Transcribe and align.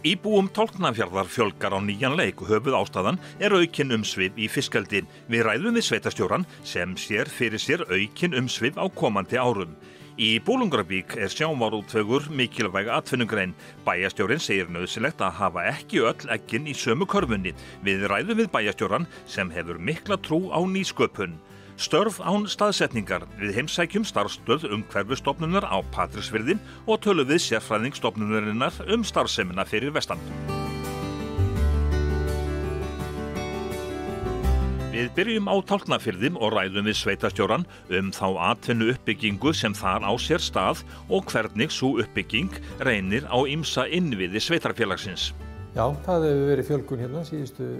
Íbúum 0.00 0.46
tálknafjörðar 0.56 1.28
fjölgar 1.28 1.74
á 1.76 1.80
nýjan 1.84 2.14
leik 2.16 2.38
höfuð 2.40 2.72
ástæðan 2.72 3.18
er 3.36 3.52
aukin 3.52 3.92
umsvið 3.92 4.38
í 4.40 4.46
fiskeldi. 4.48 5.02
Við 5.28 5.42
ræðum 5.44 5.76
við 5.76 5.84
sveitastjóran 5.90 6.46
sem 6.64 6.94
sér 6.96 7.28
fyrir 7.28 7.60
sér 7.60 7.84
aukin 7.84 8.32
umsvið 8.40 8.80
á 8.80 8.88
komandi 8.96 9.36
árum. 9.36 9.74
Í 10.16 10.40
Bólungrabík 10.40 11.18
er 11.20 11.28
sjávarútvegur 11.28 12.30
mikilvæg 12.32 12.88
atvinnugrein. 12.96 13.52
Bæjastjórin 13.84 14.40
segir 14.40 14.72
nöðsilegt 14.72 15.20
að 15.20 15.36
hafa 15.36 15.66
ekki 15.68 16.00
öll 16.08 16.32
ekkin 16.32 16.64
í 16.64 16.72
sömu 16.72 17.04
körfunni. 17.04 17.52
Við 17.84 18.08
ræðum 18.08 18.40
við 18.40 18.48
bæjastjóran 18.56 19.08
sem 19.28 19.52
hefur 19.52 19.76
mikla 19.76 20.16
trú 20.16 20.46
á 20.48 20.64
nýsköpun. 20.64 21.36
Störf 21.80 22.18
án 22.20 22.42
staðsetningar 22.44 23.22
við 23.40 23.54
heimsækjum 23.56 24.04
starfstöð 24.04 24.66
um 24.68 24.82
hverfustofnunar 24.92 25.64
á 25.64 25.80
Patrísvirði 25.94 26.58
og 26.84 26.98
tölu 27.00 27.24
við 27.24 27.40
sérfræðingstofnunarinnar 27.46 28.82
um 28.92 29.04
starfsemina 29.06 29.64
fyrir 29.64 29.94
vestan. 29.94 30.20
Við 34.92 35.08
byrjum 35.16 35.48
á 35.48 35.56
tálknafyrðim 35.70 36.36
og 36.36 36.52
ræðum 36.52 36.90
við 36.90 36.98
sveitastjóran 37.00 37.64
um 37.96 38.10
þá 38.12 38.26
atvinnu 38.50 38.90
uppbyggingu 38.92 39.54
sem 39.56 39.72
þar 39.72 40.04
á 40.04 40.12
sér 40.20 40.44
stað 40.44 40.82
og 41.08 41.32
hvernig 41.32 41.72
svo 41.72 41.94
uppbygging 42.04 42.60
reynir 42.84 43.24
á 43.24 43.40
ymsa 43.48 43.86
innviði 43.88 44.44
sveitarfélagsins. 44.44 45.30
Já, 45.72 45.86
það 46.04 46.28
hefur 46.28 46.46
verið 46.50 46.68
fjölgun 46.74 47.02
hérna 47.06 47.24
síðustu 47.24 47.70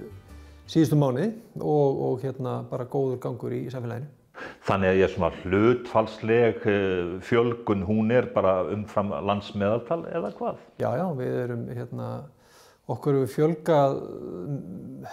síðustu 0.71 0.99
mánuði 0.99 1.29
og, 1.59 2.01
og 2.07 2.25
hérna 2.25 2.61
bara 2.71 2.89
góður 2.91 3.21
gangur 3.23 3.55
í 3.55 3.65
samfélaginu. 3.73 4.11
Þannig 4.65 4.89
að 4.89 4.99
ég 4.99 5.05
er 5.05 5.13
svona 5.13 5.31
hlutfalsleg 5.43 6.67
eh, 6.71 7.15
fjölgun, 7.27 7.83
hún 7.89 8.13
er 8.15 8.31
bara 8.33 8.61
umfram 8.73 9.11
landsmeðaltal 9.27 10.05
eða 10.09 10.31
hvað? 10.39 10.61
Já, 10.81 10.89
já, 10.97 11.07
við 11.19 11.41
erum 11.43 11.67
hérna, 11.77 12.07
okkur 12.91 13.19
við 13.21 13.35
fjölgað 13.35 13.99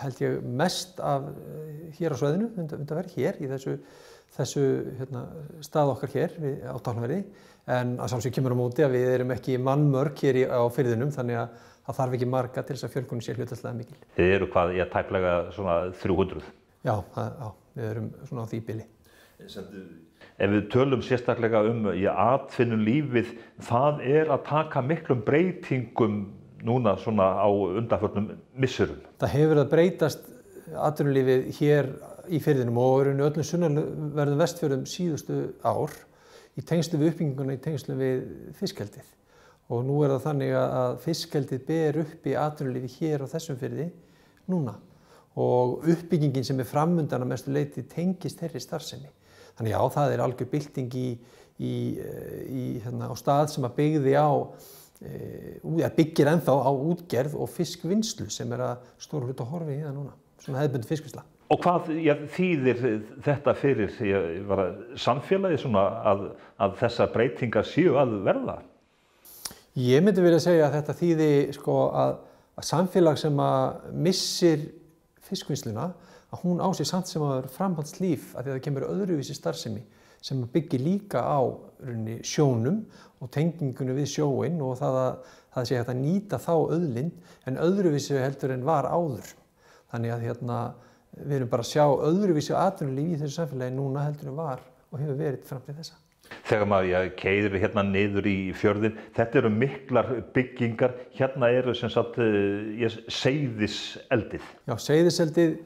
held 0.03 0.21
ég 0.23 0.37
mest 0.61 1.01
af 1.03 1.27
eh, 1.31 1.89
hér 1.97 2.15
á 2.15 2.19
sveðinu, 2.21 2.51
undan 2.55 2.85
að 2.85 3.01
vera 3.01 3.15
hér 3.17 3.41
í 3.41 3.51
þessu, 3.51 3.75
þessu 4.37 4.65
hérna, 5.01 5.25
stað 5.65 5.93
okkar 5.95 6.15
hér 6.15 6.39
á 6.71 6.77
Tálnaverði 6.77 7.21
en 7.67 7.97
að 7.99 8.13
samsveg 8.13 8.37
kemur 8.37 8.55
á 8.55 8.61
móti 8.61 8.85
að 8.85 8.95
við 8.95 9.09
erum 9.17 9.33
ekki 9.35 9.57
mannmörk 9.59 10.21
hér 10.23 10.39
í, 10.39 10.43
á 10.47 10.63
fyrðinum 10.71 11.11
þannig 11.15 11.41
að 11.41 11.65
það 11.87 11.99
þarf 12.01 12.17
ekki 12.17 12.27
marga 12.29 12.63
til 12.63 12.75
þess 12.75 12.87
að 12.87 12.95
fjölgunum 12.95 13.23
sé 13.23 13.35
hlutastlega 13.37 13.77
mikil. 13.77 13.99
Þið 14.17 14.33
eru 14.35 14.49
hvað, 14.51 14.73
ég 14.75 14.89
tæplega 14.91 15.35
svona 15.55 15.77
300? 16.01 16.49
Já, 16.83 16.93
það, 17.15 17.29
já, 17.39 17.47
við 17.77 17.89
erum 17.91 18.09
svona 18.27 18.43
á 18.43 18.47
því 18.51 18.59
bili. 18.67 18.87
Ef 20.37 20.51
við 20.53 20.65
tölum 20.73 21.03
sérstaklega 21.05 21.61
um 21.69 21.87
í 21.93 22.03
atfinnum 22.11 22.83
lífið, 22.85 23.31
það 23.65 24.03
er 24.05 24.33
að 24.33 24.43
taka 24.49 24.83
miklum 24.85 25.23
breytingum 25.25 26.19
núna 26.67 26.95
svona 26.99 27.29
á 27.39 27.47
undanförnum 27.47 28.33
missurum. 28.57 28.99
Það 29.21 29.33
hefur 29.37 29.61
að 29.61 29.71
breytast 29.71 30.27
atvinnulífið 30.87 31.49
hér 31.61 31.91
í 32.27 32.41
fyrðinum 32.43 32.79
og 32.81 33.05
eru 33.05 33.13
öllum 33.29 33.45
sunnverðum 33.47 34.41
vestfjörðum 34.41 34.87
síðustu 34.89 35.37
ár 35.63 35.93
í 36.57 36.63
tengslu 36.65 36.99
við 36.99 37.13
uppbygginguna, 37.13 37.55
í 37.55 37.61
tengslu 37.63 37.95
við 37.95 38.25
fiskheldið 38.59 39.13
og 39.67 39.83
nú 39.83 40.01
er 40.03 40.13
það 40.15 40.25
þannig 40.29 40.53
að 40.61 40.97
fiskheldið 41.03 41.63
ber 41.67 42.01
upp 42.03 42.27
í 42.27 42.35
atvinnulífi 42.39 42.91
hér 43.01 43.25
á 43.27 43.31
þessum 43.33 43.59
fyrði 43.59 43.89
núna 44.47 44.77
og 45.37 45.85
uppbyggingin 45.85 46.45
sem 46.47 46.59
er 46.63 46.69
framundan 46.69 47.21
að 47.21 47.31
mestu 47.33 47.53
leiti 47.53 47.83
tengist 47.85 48.39
þeirri 48.41 48.61
starfsemi. 48.63 49.11
Þannig 49.57 49.73
já, 49.73 49.79
það 49.93 50.13
er 50.13 50.23
algjör 50.23 50.49
bylting 50.49 50.95
í, 50.97 51.07
í, 51.61 51.73
í, 52.47 52.65
hérna, 52.85 53.11
á 53.13 53.15
stað 53.17 53.51
sem 53.53 53.67
að 53.67 53.75
byggði 53.77 54.15
á, 54.17 54.29
e, 55.01 55.89
byggir 55.97 56.31
ennþá 56.33 56.55
á 56.57 56.71
útgerð 56.73 57.37
og 57.37 57.51
fiskvinnslu 57.53 58.29
sem 58.33 58.53
er 58.57 58.65
að 58.71 58.87
stóru 59.01 59.29
hlut 59.29 59.43
að 59.43 59.51
horfi 59.53 59.77
í 59.77 59.83
það 59.83 59.97
núna, 59.99 60.15
svona 60.41 60.63
hefðbundi 60.63 60.89
fiskvinnsla. 60.89 61.25
Og 61.53 61.61
hvað 61.63 61.91
já, 62.03 62.15
þýðir 62.33 62.81
þetta 63.23 63.53
fyrir 63.55 63.93
ég, 64.09 64.49
samfélagi 64.99 65.69
að, 65.79 66.25
að 66.65 66.73
þessa 66.81 67.07
breytingar 67.13 67.69
séu 67.69 67.93
að 68.01 68.17
verða? 68.25 68.57
Ég 69.77 70.01
myndi 70.01 70.23
vilja 70.25 70.39
segja 70.41 70.65
að 70.65 70.75
þetta 70.79 70.93
þýði 70.97 71.25
sko, 71.53 71.73
að, 71.93 72.15
að 72.57 72.65
samfélag 72.65 73.19
sem 73.21 73.41
að 73.45 73.83
missir 74.07 74.63
fiskvinnsluna 75.27 75.83
að 76.33 76.41
hún 76.41 76.63
á 76.65 76.73
sig 76.73 76.87
samt 76.89 77.11
sem 77.11 77.21
að 77.21 77.35
vera 77.35 77.51
framhaldslíf 77.53 78.31
að 78.33 78.49
það 78.49 78.63
kemur 78.65 78.87
öðruvísi 78.87 79.35
starfsemi 79.37 79.83
sem 80.25 80.39
byggir 80.49 80.81
líka 80.81 81.21
á 81.21 81.45
runni, 81.85 82.17
sjónum 82.25 82.79
og 83.21 83.29
tengingunum 83.35 83.99
við 83.99 84.09
sjóin 84.15 84.57
og 84.65 84.79
það 84.81 84.99
að 85.03 85.29
það 85.53 85.69
sé 85.69 85.77
hægt 85.77 85.93
að 85.93 86.01
nýta 86.01 86.41
þá 86.41 86.55
öðlind 86.57 87.31
en 87.45 87.61
öðruvísi 87.67 88.17
heldur 88.17 88.55
en 88.57 88.65
var 88.65 88.89
áður. 88.89 89.29
Þannig 89.93 90.15
að 90.15 90.25
hérna, 90.25 90.59
við 91.21 91.37
erum 91.37 91.53
bara 91.53 91.67
að 91.67 91.71
sjá 91.75 91.85
öðruvísi 91.85 92.57
atvinnulíf 92.57 93.13
í 93.13 93.21
þessu 93.21 93.43
samfélagi 93.43 93.77
núna 93.77 94.09
heldur 94.09 94.33
en 94.33 94.41
var 94.41 94.65
og 94.89 94.99
hefur 95.03 95.21
verið 95.21 95.45
fram 95.45 95.61
til 95.69 95.77
þessa 95.77 96.01
þegar 96.47 96.69
maður 96.71 97.09
keiður 97.19 97.57
hérna 97.61 97.83
niður 97.87 98.29
í 98.31 98.37
fjörðin 98.57 98.99
þetta 99.15 99.41
eru 99.41 99.51
miklar 99.53 100.11
byggingar. 100.35 100.93
Hérna 101.17 101.51
eru 101.55 101.75
sem 101.77 101.91
sagt 101.93 102.19
uh, 102.23 102.99
seiðiseldið 103.07 104.45
Já, 104.67 104.75
seiðiseldið 104.75 105.57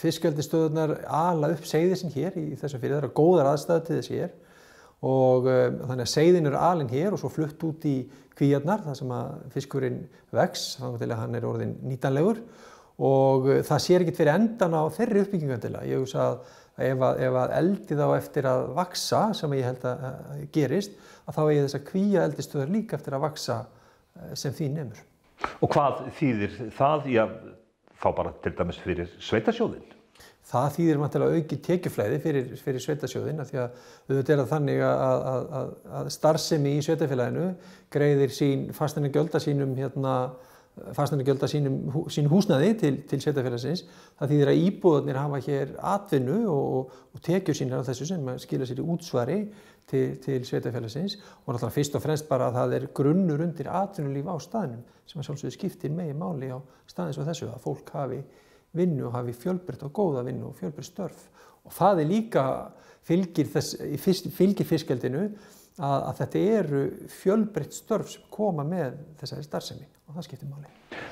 fiskjöldistöðunar 0.00 0.96
ala 1.06 1.52
upp 1.54 1.66
seiðisinn 1.68 2.10
hér 2.14 2.34
í 2.38 2.56
þessum 2.58 2.80
fyrir, 2.82 2.96
það 2.96 3.04
eru 3.04 3.12
góðar 3.14 3.52
aðstæðu 3.52 3.84
til 3.86 3.98
þess 3.98 4.14
hér. 4.14 4.32
Og 5.06 5.46
um, 5.48 5.76
þannig 5.86 6.04
að 6.04 6.12
seiðin 6.12 6.50
eru 6.50 6.58
alin 6.60 6.90
hér 6.90 7.14
og 7.14 7.22
svo 7.22 7.30
flutt 7.32 7.62
út 7.64 7.86
í 7.88 7.94
kvíarnar 8.36 8.82
þar 8.84 8.98
sem 8.98 9.14
að 9.14 9.30
fiskurinn 9.54 10.00
vex 10.34 10.66
þannig 10.80 11.06
að 11.06 11.22
hann 11.22 11.38
er 11.38 11.46
orðin 11.48 11.76
nýtanlegur. 11.86 12.42
Og 13.00 13.48
uh, 13.48 13.60
það 13.66 13.84
sér 13.86 14.04
ekkert 14.04 14.20
fyrir 14.20 14.34
endan 14.34 14.76
á 14.76 14.82
þeirri 14.92 15.24
uppbyggingandilega. 15.24 15.88
Ég 15.88 16.02
hugsa 16.02 16.26
að 16.26 16.58
ef 16.86 17.04
að, 17.06 17.20
ef 17.26 17.38
að 17.42 17.54
eldið 17.58 18.02
á 18.02 18.08
eftir 18.16 18.48
að 18.50 18.64
vaksa, 18.78 19.20
sem 19.36 19.54
ég 19.58 19.68
held 19.68 19.86
að 19.90 20.42
gerist, 20.54 20.98
að 21.26 21.38
þá 21.38 21.42
eigi 21.44 21.62
þess 21.62 21.78
að 21.78 21.86
kvíja 21.92 22.26
eldistöður 22.28 22.74
líka 22.74 22.98
eftir 22.98 23.16
að 23.16 23.24
vaksa 23.26 23.60
eh, 23.60 24.34
sem 24.34 24.56
því 24.56 24.68
nefnur. 24.74 25.06
Og 25.64 25.72
hvað 25.72 26.04
þýðir 26.18 26.58
það 26.76 27.08
í 27.08 27.16
að 27.22 27.38
fá 28.00 28.10
bara 28.16 28.34
til 28.44 28.52
dæmis 28.58 28.80
fyrir 28.82 29.10
sveitasjóðin? 29.22 29.96
Það 30.50 30.70
þýðir 30.74 30.98
mantilega 30.98 31.38
auki 31.38 31.56
tekjuflæði 31.62 32.20
fyrir, 32.24 32.46
fyrir 32.58 32.82
sveitasjóðin 32.82 33.42
af 33.42 33.50
því 33.52 33.58
að 33.62 33.74
auðvitað 34.08 34.32
er 34.34 34.40
það 34.40 34.52
þannig 34.54 34.80
að, 34.82 35.26
að, 35.30 35.74
að 36.00 36.08
starfsemi 36.16 36.72
í 36.74 36.80
sveitafélaginu 36.86 37.44
greiðir 37.94 38.34
sín 38.34 38.64
fastanir 38.74 39.12
gjölda 39.14 39.40
sínum 39.42 39.76
hérna 39.78 40.14
sínu 41.50 42.04
sín 42.12 42.28
húsnaði 42.30 42.74
til, 42.80 42.92
til 43.08 43.20
sveitafélagsins. 43.22 43.84
Það 44.18 44.32
þýðir 44.32 44.52
að 44.52 44.62
íbúðarnir 44.66 45.18
hafa 45.20 45.40
hér 45.46 45.74
atvinnu 45.94 46.38
og, 46.52 46.94
og 47.14 47.24
tekjur 47.24 47.58
sínar 47.58 47.84
á 47.84 47.88
þessu 47.88 48.08
sem 48.08 48.30
skilja 48.42 48.68
sér 48.70 48.82
í 48.82 48.86
útsvari 48.94 49.38
til, 49.90 50.16
til 50.22 50.40
sveitafélagsins 50.46 51.18
og 51.18 51.54
náttúrulega 51.54 51.74
fyrst 51.74 51.96
og 51.98 52.04
fremst 52.04 52.28
bara 52.28 52.50
að 52.50 52.58
það 52.58 52.76
er 52.78 52.88
grunnur 52.94 53.44
undir 53.44 53.70
atvinnulíf 53.70 54.30
á 54.30 54.36
staðnum 54.40 54.84
sem 55.10 55.20
að 55.20 55.28
sjálfsögðu 55.28 55.56
skiptir 55.56 55.94
megi 55.94 56.14
máli 56.14 56.52
á 56.54 56.58
staðins 56.90 57.18
og 57.18 57.26
þessu 57.28 57.50
að 57.50 57.64
fólk 57.64 57.94
hafi 57.96 58.20
vinnu 58.78 59.08
og 59.08 59.16
hafi 59.16 59.34
fjölbrytt 59.34 59.82
og 59.86 59.94
góða 59.96 60.26
vinnu 60.28 60.50
og 60.50 60.58
fjölbrytt 60.60 60.90
störf 60.92 61.24
og 61.66 61.74
það 61.74 62.02
er 62.04 62.10
líka 62.10 62.44
fylgir, 63.06 63.48
þess, 63.50 64.28
fylgir 64.36 64.68
fiskjaldinu 64.68 65.26
að, 65.78 65.96
að 66.00 66.18
þetta 66.20 66.44
eru 66.56 66.82
fjölbrytt 67.20 67.76
störf 67.76 68.12
sem 68.12 68.28
koma 68.32 68.66
með 68.66 68.98
þessari 69.20 69.46
starfsemi 69.46 69.88
og 70.10 70.16
það 70.16 70.26
skiptir 70.26 70.50
máli. 70.50 70.70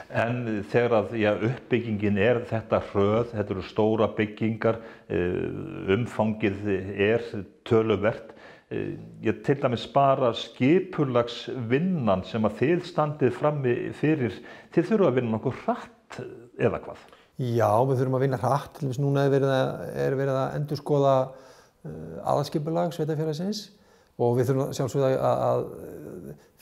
En 0.08 0.40
þegar 0.72 0.94
að 0.96 1.12
já, 1.20 1.30
uppbyggingin 1.50 2.18
er 2.20 2.40
þetta 2.48 2.80
hröð, 2.90 3.30
þetta 3.34 3.54
eru 3.54 3.64
stóra 3.66 4.08
byggingar, 4.16 4.80
eh, 5.12 5.94
umfangið 5.94 6.66
er 6.96 7.26
töluvert, 7.68 8.32
eh, 8.70 8.96
ég 9.22 9.44
til 9.44 9.58
dæmis 9.60 9.86
bara 9.92 10.32
skipulagsvinnan 10.32 12.24
sem 12.24 12.42
að 12.42 12.58
þið 12.62 12.82
standið 12.88 13.36
frammi 13.36 13.76
fyrir, 13.92 14.40
þið 14.74 14.90
þurfu 14.90 15.08
að 15.08 15.14
vinna 15.20 15.36
nokkuð 15.36 15.62
hratt 15.64 16.20
eða 16.58 16.82
hvað? 16.82 17.06
Já, 17.38 17.70
við 17.86 18.00
þurfum 18.00 18.16
að 18.18 18.24
vinna 18.26 18.38
hratt, 18.42 18.72
til 18.74 18.88
dæmis 18.88 18.98
núna 18.98 19.26
er 19.26 19.30
verið 19.30 19.52
að, 19.54 19.68
er 19.94 20.14
verið 20.18 20.38
að 20.40 20.54
endur 20.58 20.80
skoða 20.80 21.16
uh, 21.28 21.34
eh, 21.86 22.16
aðalskipulag 22.24 22.96
sveitafélagsins 22.96 23.77
og 24.18 24.34
við 24.38 24.50
þurfum 24.50 24.74
sjálfsögða 24.74 25.10
að, 25.28 25.64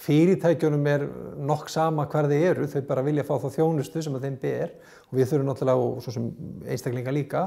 fyrirtækjunum 0.07 0.87
er 0.91 1.07
nokk 1.49 1.71
sama 1.73 2.05
hver 2.13 2.29
þið 2.29 2.45
eru, 2.51 2.69
þau 2.69 2.83
bara 2.91 3.05
vilja 3.07 3.25
fá 3.25 3.35
þá 3.41 3.49
þjónustu 3.55 4.03
sem 4.05 4.19
að 4.19 4.27
þeim 4.29 4.39
ber. 4.43 4.75
Og 5.09 5.17
við 5.17 5.31
þurfum 5.31 5.51
náttúrulega, 5.51 5.89
og 5.89 6.05
svo 6.05 6.13
sem 6.13 6.27
einstaklinga 6.69 7.15
líka, 7.17 7.47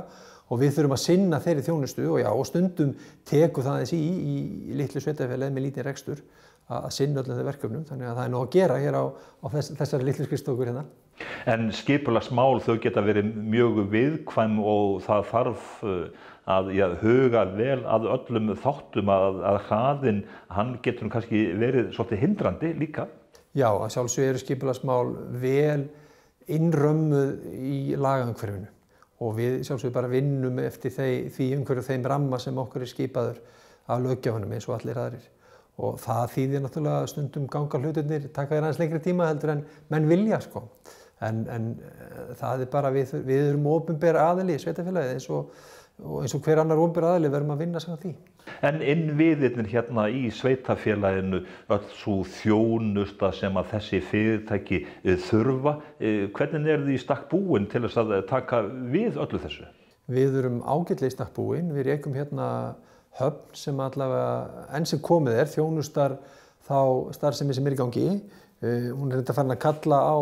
og 0.50 0.62
við 0.64 0.74
þurfum 0.78 0.96
að 0.96 1.04
sinna 1.04 1.42
þeirri 1.44 1.66
þjónustu. 1.68 2.08
Og 2.10 2.22
já, 2.24 2.30
og 2.32 2.48
stundum 2.50 2.96
teku 3.30 3.66
það 3.66 3.84
þessi 3.84 4.00
í, 4.00 4.10
í, 4.10 4.38
í 4.72 4.80
litlu 4.80 5.04
sveitafélagi 5.04 5.56
með 5.56 5.68
lítið 5.68 5.90
rekstur 5.92 6.24
að 6.70 6.90
sinna 6.94 7.22
öllum 7.22 7.38
þeir 7.38 7.50
verkefnum, 7.50 7.86
þannig 7.90 8.10
að 8.10 8.18
það 8.20 8.28
er 8.28 8.34
nóg 8.34 8.44
að 8.46 8.56
gera 8.58 8.82
hér 8.82 8.98
á, 8.98 9.04
á 9.10 9.46
þess, 9.56 9.72
þessari 9.78 10.10
litlu 10.10 10.28
skristokur 10.28 10.70
hérna. 10.70 10.86
En 11.50 11.70
skipulagsmál 11.74 12.60
þau 12.62 12.76
geta 12.84 13.02
verið 13.02 13.32
mjög 13.34 13.80
viðkvæm 13.90 14.60
og 14.62 15.00
það 15.06 15.24
þarf 15.32 15.70
að 16.50 16.72
já, 16.78 16.86
huga 17.02 17.46
vel 17.54 17.80
að 17.90 18.08
öllum 18.16 18.52
þáttum 18.58 19.10
að, 19.14 19.40
að 19.50 19.58
hraðin, 19.68 20.20
hann 20.54 20.76
getur 20.86 21.10
kannski 21.14 21.48
verið 21.58 21.92
svolítið 21.96 22.22
hindrandi 22.24 22.74
líka. 22.78 23.08
Já, 23.58 23.70
að 23.72 23.90
sjálfsög 23.96 24.28
eru 24.28 24.42
skipilagsmál 24.42 25.16
vel 25.42 25.88
innrömmuð 26.50 27.34
í 27.54 27.80
lagaumhverfinu 27.98 28.70
og 29.20 29.36
við 29.36 29.60
sjálfsög 29.68 29.92
bara 29.94 30.10
vinnum 30.12 30.62
eftir 30.64 30.94
þeir, 30.96 31.28
því 31.36 31.50
umhverju 31.58 31.86
þeim 31.90 32.06
ramma 32.08 32.40
sem 32.40 32.62
okkur 32.62 32.86
er 32.86 32.92
skipaður 32.94 33.42
af 33.90 34.02
löggefunum 34.06 34.54
eins 34.56 34.70
og 34.70 34.78
allir 34.78 35.02
aðrir. 35.02 35.26
Og 35.80 35.98
það 36.00 36.32
þýðir 36.36 36.64
náttúrulega 36.64 37.10
stundum 37.10 37.50
ganga 37.52 37.82
hlutinir, 37.82 38.30
taka 38.36 38.56
þér 38.56 38.68
aðeins 38.68 38.80
lengri 38.82 39.02
tíma 39.04 39.28
heldur 39.30 39.54
en 39.56 39.66
menn 39.92 40.08
vilja 40.10 40.40
sko. 40.44 40.64
En, 41.26 41.44
en 41.52 41.68
eh, 41.84 42.32
það 42.40 42.64
er 42.64 42.72
bara, 42.72 42.92
við, 42.96 43.12
við 43.28 43.50
erum 43.52 43.68
ofinbæra 43.74 44.30
aðli 44.32 44.56
í 44.56 44.62
sveitafélagið 44.62 45.18
eins 45.18 45.28
og, 45.36 45.50
eins 46.22 46.36
og 46.38 46.44
hver 46.46 46.62
annar 46.62 46.80
ofinbæra 46.80 47.16
aðli 47.18 47.32
verðum 47.34 47.56
að 47.56 47.64
vinna 47.66 47.82
saman 47.84 48.00
því. 48.04 48.14
En 48.66 48.80
innviðirnir 48.82 49.68
hérna 49.70 50.08
í 50.10 50.30
sveitafélaginu, 50.34 51.44
öll 51.76 51.92
svo 52.00 52.16
þjónusta 52.40 53.34
sem 53.36 53.60
að 53.60 53.76
þessi 53.76 54.02
fyrirtæki 54.08 54.82
eh, 54.86 55.20
þurfa, 55.28 55.76
eh, 56.00 56.24
hvernig 56.36 56.74
er 56.74 56.88
því 56.88 56.98
stakk 57.04 57.28
búin 57.34 57.68
til 57.72 57.84
þess 57.86 58.00
að 58.04 58.16
taka 58.32 58.64
við 58.96 59.20
öllu 59.20 59.44
þessu? 59.44 59.68
Við 60.10 60.40
erum 60.40 60.64
ágætlega 60.64 61.12
í 61.12 61.18
stakk 61.18 61.36
búin, 61.36 61.74
við 61.76 61.92
reikum 61.92 62.16
hérna 62.18 62.50
höfn 63.20 63.58
sem 63.60 63.80
allavega 63.84 64.68
enn 64.78 64.88
sem 64.88 65.02
komið 65.04 65.44
er, 65.44 65.52
þjónustar 65.52 66.16
þá 66.70 66.80
starfsemi 67.18 67.56
sem 67.58 67.68
er 67.68 67.76
í 67.76 67.80
gangi. 67.80 68.08
Uh, 68.10 68.40
hún 68.60 69.12
er 69.12 69.22
þetta 69.22 69.36
farin 69.38 69.56
að 69.56 69.62
kalla 69.64 70.00
á 70.04 70.18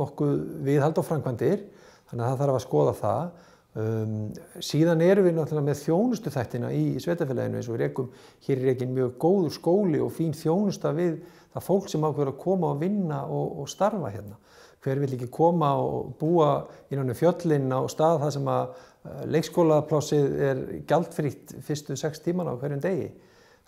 nokkuð 0.00 0.34
viðhald 0.66 1.00
og 1.00 1.06
framkvæmdir, 1.08 1.64
þannig 2.10 2.24
að 2.24 2.30
það 2.30 2.40
þarf 2.42 2.58
að 2.58 2.64
skoða 2.66 2.94
það. 3.00 3.26
Um, 3.74 4.18
síðan 4.62 5.00
erum 5.02 5.24
við 5.26 5.32
náttúrulega 5.34 5.66
með 5.66 5.80
þjónustu 5.80 6.30
þættina 6.30 6.68
í 6.70 6.82
sveitafélaginu 7.02 7.58
eins 7.58 7.66
og 7.66 7.74
við 7.74 7.80
rekum 7.82 8.12
hér 8.46 8.60
er 8.60 8.68
ekki 8.70 8.86
mjög 8.86 9.16
góður 9.24 9.54
skóli 9.56 9.98
og 9.98 10.12
fín 10.14 10.30
þjónusta 10.38 10.92
við 10.94 11.16
það 11.56 11.64
fólk 11.66 11.88
sem 11.90 12.06
ákveður 12.06 12.30
að 12.30 12.38
koma 12.44 12.70
og 12.70 12.84
vinna 12.84 13.24
og, 13.26 13.56
og 13.64 13.72
starfa 13.72 14.12
hérna. 14.14 14.38
Hver 14.84 15.00
vil 15.02 15.08
ekki 15.16 15.26
koma 15.32 15.72
og 15.80 16.12
búa 16.20 16.52
innan 16.92 17.10
um 17.10 17.18
fjöllin 17.18 17.66
á 17.74 17.82
stað 17.90 18.20
þar 18.22 18.34
sem 18.36 18.52
að 18.54 18.62
uh, 18.76 19.24
leikskólaplássið 19.34 20.38
er 20.52 20.62
gældfrítt 20.86 21.56
fyrstu 21.66 21.98
sex 21.98 22.22
tíman 22.22 22.52
á 22.52 22.54
hverjum 22.54 22.84
degi 22.84 23.10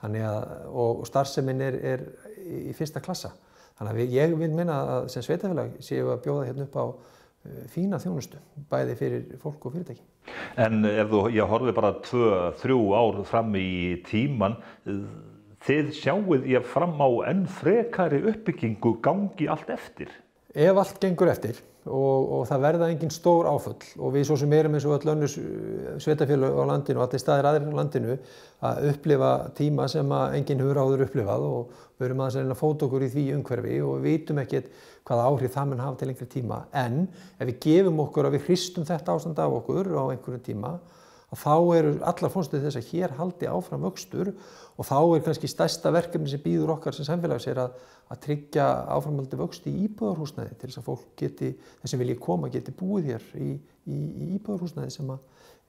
að, 0.06 0.38
og 0.70 1.02
starfseminn 1.08 1.66
er, 1.66 1.81
er 1.82 2.06
í 2.46 2.76
fyrsta 2.76 3.02
klassa. 3.02 3.32
Þannig 3.76 4.00
að 4.06 4.17
ég 4.17 4.34
vil 4.40 4.50
minna 4.56 4.81
að 4.96 5.08
sem 5.12 5.25
sveitafélag 5.26 5.76
séu 5.84 6.11
að 6.14 6.23
bjóða 6.25 6.49
hérna 6.49 6.67
upp 6.67 6.76
á 6.81 6.84
uh, 6.87 7.62
fína 7.73 8.00
þjónustu, 8.00 8.40
bæði 8.73 8.99
fyrir 8.99 9.38
fólk 9.43 9.69
og 9.69 9.76
fyrirtæki. 9.76 10.05
En 10.58 10.84
ef 10.88 11.12
þú, 11.12 11.23
ég 11.37 11.52
horfi 11.52 11.76
bara 11.76 11.93
tvö, 12.05 12.31
þrjú 12.62 12.81
ár 12.96 13.23
fram 13.28 13.52
í 13.61 13.69
tíman, 14.08 14.56
þið 15.67 15.93
sjáuð 16.00 16.49
ég 16.50 16.67
fram 16.67 16.96
á 16.99 17.08
enn 17.31 17.44
frekari 17.50 18.23
uppbyggingu 18.32 18.96
gangi 19.05 19.49
allt 19.52 19.70
eftir? 19.75 20.11
Ef 20.56 20.81
allt 20.81 21.00
gengur 21.02 21.31
eftir 21.31 21.61
og, 21.87 22.33
og 22.37 22.43
það 22.49 22.65
verða 22.65 22.88
engin 22.93 23.12
stór 23.15 23.49
áföll. 23.50 23.79
Og 24.00 24.15
við 24.15 24.27
svo 24.29 24.37
sem 24.41 24.53
erum 24.56 24.77
eins 24.77 24.87
og 24.88 24.97
öll 24.97 25.12
önnus 25.12 25.37
sveitafélag 26.03 26.59
á 26.59 26.65
landinu 26.71 27.00
og 27.00 27.06
allir 27.06 27.23
staðir 27.23 27.49
aðrir 27.50 27.71
á 27.71 27.79
landinu 27.81 28.17
að 28.67 28.83
upplifa 28.93 29.31
tíma 29.59 29.87
sem 29.93 30.12
að 30.19 30.37
enginn 30.41 30.62
hefur 30.65 30.83
áður 30.83 31.06
upplifað 31.06 31.47
og 31.50 31.79
við 31.97 32.09
erum 32.09 32.23
aðeins 32.27 32.53
að 32.56 32.61
fóta 32.61 32.88
okkur 32.88 33.06
í 33.06 33.12
því 33.15 33.25
umhverfi 33.38 33.79
og 33.87 33.97
við 34.00 34.11
vitum 34.11 34.43
ekkert 34.43 34.69
hvaða 35.06 35.31
áhrif 35.31 35.55
það 35.55 35.71
mun 35.71 35.85
hafa 35.85 36.00
til 36.00 36.11
einhver 36.11 36.31
tíma. 36.33 36.61
En 36.75 37.00
ef 37.38 37.50
við 37.53 37.59
gefum 37.69 38.05
okkur 38.06 38.29
að 38.29 38.39
við 38.39 38.50
hristum 38.50 38.89
þetta 38.89 39.17
ástand 39.17 39.43
af 39.43 39.59
okkur 39.61 39.93
á 39.94 40.03
einhverjum 40.11 40.47
tíma 40.50 40.77
að 41.34 41.43
þá 41.43 41.55
eru 41.76 41.93
allar 42.06 42.32
fórstuð 42.32 42.67
þess 42.67 42.78
að 42.78 42.90
hér 42.93 43.14
haldi 43.19 43.49
áfram 43.50 43.87
vöxtur 43.87 44.32
og 44.76 44.87
þá 44.87 44.99
er 45.00 45.25
kannski 45.26 45.50
stærsta 45.50 45.93
verkefni 45.94 46.31
sem 46.31 46.43
býður 46.43 46.76
okkar 46.76 46.94
sem 46.94 47.06
samfélags 47.08 47.49
er 47.50 47.62
að, 47.64 47.78
að 48.12 48.20
tryggja 48.26 48.67
áframhaldi 48.94 49.40
vöxt 49.40 49.67
í 49.67 49.75
íbúðarhúsnæði 49.88 50.55
til 50.55 50.70
þess 50.70 50.82
að 50.82 50.87
fólk 50.90 51.08
geti, 51.19 51.52
þessi 51.82 52.00
vilji 52.02 52.19
koma, 52.23 52.52
geti 52.52 52.75
búið 52.76 53.11
hér 53.12 53.26
í, 53.43 53.50
í, 53.56 53.99
í 53.99 54.31
íbúðarhúsnæði 54.38 54.94
sem 54.94 55.14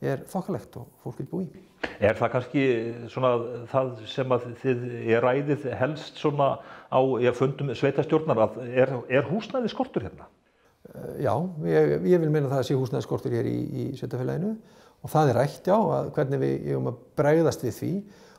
er 0.06 0.22
þokkalegt 0.30 0.78
og 0.78 0.90
fólk 1.02 1.22
vil 1.24 1.30
búið. 1.32 1.56
Er 1.98 2.18
það 2.18 2.34
kannski 2.36 2.66
svona 3.10 3.32
það 3.72 3.94
sem 4.12 4.34
að 4.34 4.50
þið 4.62 4.84
er 5.16 5.26
ræðið 5.26 5.70
helst 5.80 6.20
svona 6.22 6.58
á 6.94 7.00
fundum 7.38 7.74
sveitastjórnar 7.74 8.44
að 8.46 8.60
er, 8.68 8.94
er 9.10 9.30
húsnæði 9.32 9.72
skortur 9.74 10.06
hérna? 10.06 10.30
Eh, 10.88 11.24
já, 11.26 11.34
ég, 11.66 11.96
ég 12.14 12.22
vil 12.22 12.30
meina 12.30 12.52
það 12.52 12.62
að 12.62 12.68
sé 12.70 12.78
húsnæði 12.78 13.08
skortur 13.08 13.38
hér 13.38 13.50
í, 13.50 13.58
í 13.58 13.88
sveitafélaginu 13.98 14.54
og 15.04 15.12
það 15.14 15.32
er 15.32 15.40
rætt 15.42 15.70
já, 15.70 15.76
að 15.76 16.10
hvernig 16.16 16.42
við 16.42 16.72
erum 16.72 16.90
að 16.92 17.02
bregðast 17.20 17.64
við 17.66 17.76
því 17.78 17.92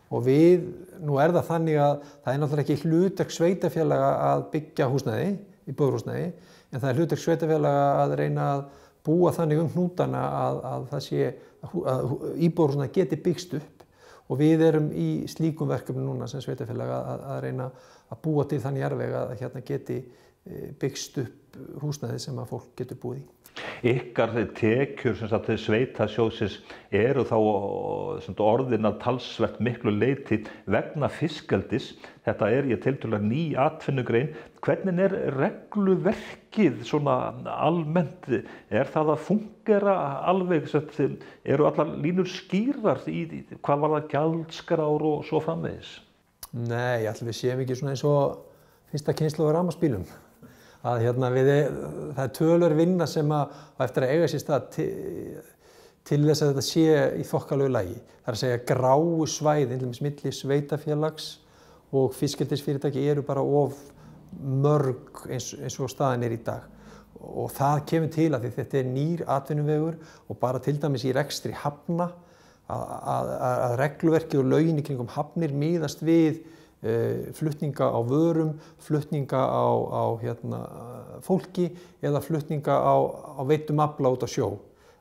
og 0.09 0.25
við, 0.25 0.67
nú 1.05 1.19
er 1.21 1.35
það 1.37 1.49
þannig 1.51 1.81
að 1.85 1.95
það 2.09 2.33
er 2.33 2.43
náttúrulega 2.43 2.65
ekki 2.65 2.89
hlutek 2.89 3.35
sveitafélaga 3.35 4.11
að 4.31 4.45
byggja 4.55 4.89
húsnæði, 4.93 5.33
í 5.69 5.75
búðrúsnæði, 5.77 6.29
en 6.73 6.83
það 6.83 6.91
er 6.91 7.01
hlutek 7.03 7.23
sveitafélaga 7.23 7.89
að 8.03 8.15
reyna 8.23 8.47
að 8.55 8.63
búa 9.09 9.33
þannig 9.37 9.63
um 9.63 9.73
hnútana 9.75 10.23
að, 10.39 10.63
að 10.73 10.87
það 10.93 11.05
sé, 11.07 11.29
að 11.65 12.15
íbúðrúsnæði 12.49 12.95
geti 12.97 13.21
byggst 13.27 13.59
upp 13.59 13.85
og 14.29 14.41
við 14.41 14.65
erum 14.67 14.89
í 14.93 15.09
slíkum 15.31 15.71
verkefni 15.71 16.05
núna 16.05 16.29
sem 16.29 16.43
sveitafélaga 16.45 16.99
að, 17.15 17.27
að 17.33 17.43
reyna 17.47 17.69
að 18.09 18.23
búa 18.25 18.45
til 18.49 18.61
þannig 18.65 18.87
erveg 18.89 19.15
að 19.17 19.35
hérna 19.41 19.65
geti 19.65 19.99
eh, 20.01 20.69
byggst 20.81 21.21
upp 21.25 21.61
húsnæði 21.83 22.21
sem 22.23 22.41
að 22.41 22.51
fólk 22.53 22.73
getur 22.79 23.01
búið 23.01 23.23
í. 23.23 23.27
Ykkar 23.87 24.35
tekjur 24.59 25.17
sagt, 25.19 25.51
sveitasjóðsins 25.63 26.59
eru 26.95 27.25
þá 27.29 27.37
orðin 28.43 28.89
að 28.89 28.99
talsvert 29.05 29.61
miklu 29.63 29.93
leiti 29.95 30.41
vegna 30.67 31.11
fiskaldis. 31.13 31.93
Þetta 32.27 32.51
er 32.53 32.69
ég 32.73 32.83
til 32.85 32.97
dæla 33.01 33.21
ný 33.23 33.43
atfinnugrein. 33.59 34.35
Hvernig 34.65 35.01
er 35.07 35.17
regluverkið 35.39 36.83
svona 36.89 37.17
almennt? 37.55 38.29
Er 38.71 38.91
það 38.91 39.15
að 39.15 39.25
fungera 39.29 39.97
alveg? 40.29 40.69
Eru 41.45 41.69
allar 41.71 41.97
línur 42.03 42.29
skýrar 42.29 43.05
í 43.09 43.25
hvað 43.63 43.85
var 43.85 43.97
það 43.97 44.13
gjaldskrár 44.15 45.09
og 45.15 45.27
svo 45.29 45.43
framvegis? 45.45 45.99
Nei, 46.53 47.05
allir 47.05 47.29
við 47.29 47.37
séum 47.37 47.61
ekki 47.63 47.77
svona 47.77 47.93
eins 47.95 48.07
og 48.09 48.39
fyrsta 48.93 49.15
kynslu 49.17 49.51
á 49.53 49.57
rámaspílum 49.59 50.07
að 50.89 51.05
hérna 51.07 51.31
við, 51.35 51.51
það 52.17 52.25
er 52.25 52.33
tölur 52.39 52.75
vinna 52.79 53.09
sem 53.11 53.35
að, 53.35 53.59
að 53.77 53.85
eftir 53.89 54.07
að 54.07 54.15
eiga 54.15 54.31
sér 54.33 54.43
stað 54.43 54.71
til, 54.77 54.89
til 56.09 56.21
þess 56.25 56.45
að 56.45 56.53
þetta 56.53 56.67
sé 56.69 56.87
í 57.19 57.27
þokkalögu 57.29 57.75
lægi. 57.75 57.99
Það 57.99 58.33
er 58.33 58.37
að 58.37 58.43
segja 58.43 58.65
gráu 58.73 59.13
og 59.25 59.29
með 59.45 59.95
smittli 59.99 60.33
sveitafélags 60.35 61.29
og 61.97 62.13
fiskildisfyrirtæki 62.17 63.07
eru 63.09 63.25
bara 63.25 63.43
of 63.43 63.77
mörg 64.39 65.25
eins, 65.29 65.55
eins 65.57 65.79
og 65.81 65.91
staðin 65.93 66.27
er 66.27 66.37
í 66.37 66.43
dag. 66.45 66.67
Og 67.19 67.51
það 67.51 67.85
kemur 67.91 68.13
til 68.15 68.31
að 68.37 68.49
þetta 68.55 68.79
er 68.79 68.91
nýr 68.93 69.25
atvinnuvegur 69.27 69.97
og 70.29 70.41
bara 70.41 70.61
til 70.63 70.77
dæmis 70.81 71.07
í 71.09 71.15
rekstri 71.17 71.55
hafna 71.57 72.11
að, 72.69 73.33
regluverkið 73.81 74.43
og 74.43 74.51
löginni 74.53 74.85
kringum 74.85 75.09
hafnir 75.15 75.55
miðast 75.57 76.05
við 76.05 76.43
flutninga 76.81 77.89
á 77.91 77.99
vörum, 78.07 78.53
flutninga 78.79 79.41
á, 79.43 79.67
á 79.91 80.05
hérna, 80.23 80.61
fólki 81.27 81.73
eða 82.03 82.23
flutninga 82.23 82.77
á, 82.79 82.95
á 83.39 83.43
veitum 83.43 83.81
afla 83.83 84.13
út 84.15 84.23
á 84.23 84.29
sjó. 84.31 84.53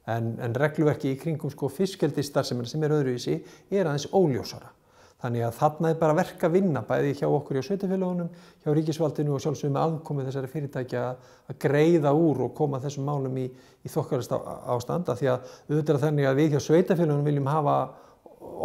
En, 0.07 0.37
en 0.39 0.55
regluverki 0.55 1.11
í 1.13 1.19
kringum 1.19 1.51
sko, 1.51 1.67
fiskeldistar 1.69 2.47
sem, 2.47 2.63
sem 2.65 2.83
er 2.87 2.95
öðruvísi 2.95 3.41
er 3.69 3.85
aðeins 3.85 4.07
óljósara. 4.15 4.71
Þannig 5.17 5.47
að 5.47 5.55
þarna 5.57 5.89
er 5.89 5.95
bara 5.97 6.13
verk 6.13 6.43
að 6.45 6.53
vinna 6.53 6.83
bæði 6.85 7.15
hjá 7.17 7.25
okkur 7.25 7.57
hjá 7.57 7.65
sveitafélagunum, 7.65 8.27
hjá 8.61 8.69
ríkisvaldinu 8.77 9.33
og 9.33 9.41
sjálfsögum 9.41 9.73
með 9.73 9.85
aðkomið 9.87 10.27
þessari 10.29 10.51
fyrirtækja 10.51 11.05
að 11.49 11.57
greiða 11.63 12.11
úr 12.13 12.43
og 12.45 12.51
koma 12.57 12.77
þessum 12.83 13.09
málum 13.09 13.39
í, 13.41 13.47
í 13.81 13.89
þokkalast 13.89 14.35
ástanda 14.37 15.15
því 15.17 15.31
að 15.33 15.55
auðvitað 15.71 16.03
þannig 16.05 16.29
að 16.29 16.37
við 16.43 16.53
hjá 16.53 16.61
sveitafélagunum 16.67 17.25
viljum 17.25 17.49
hafa 17.49 17.77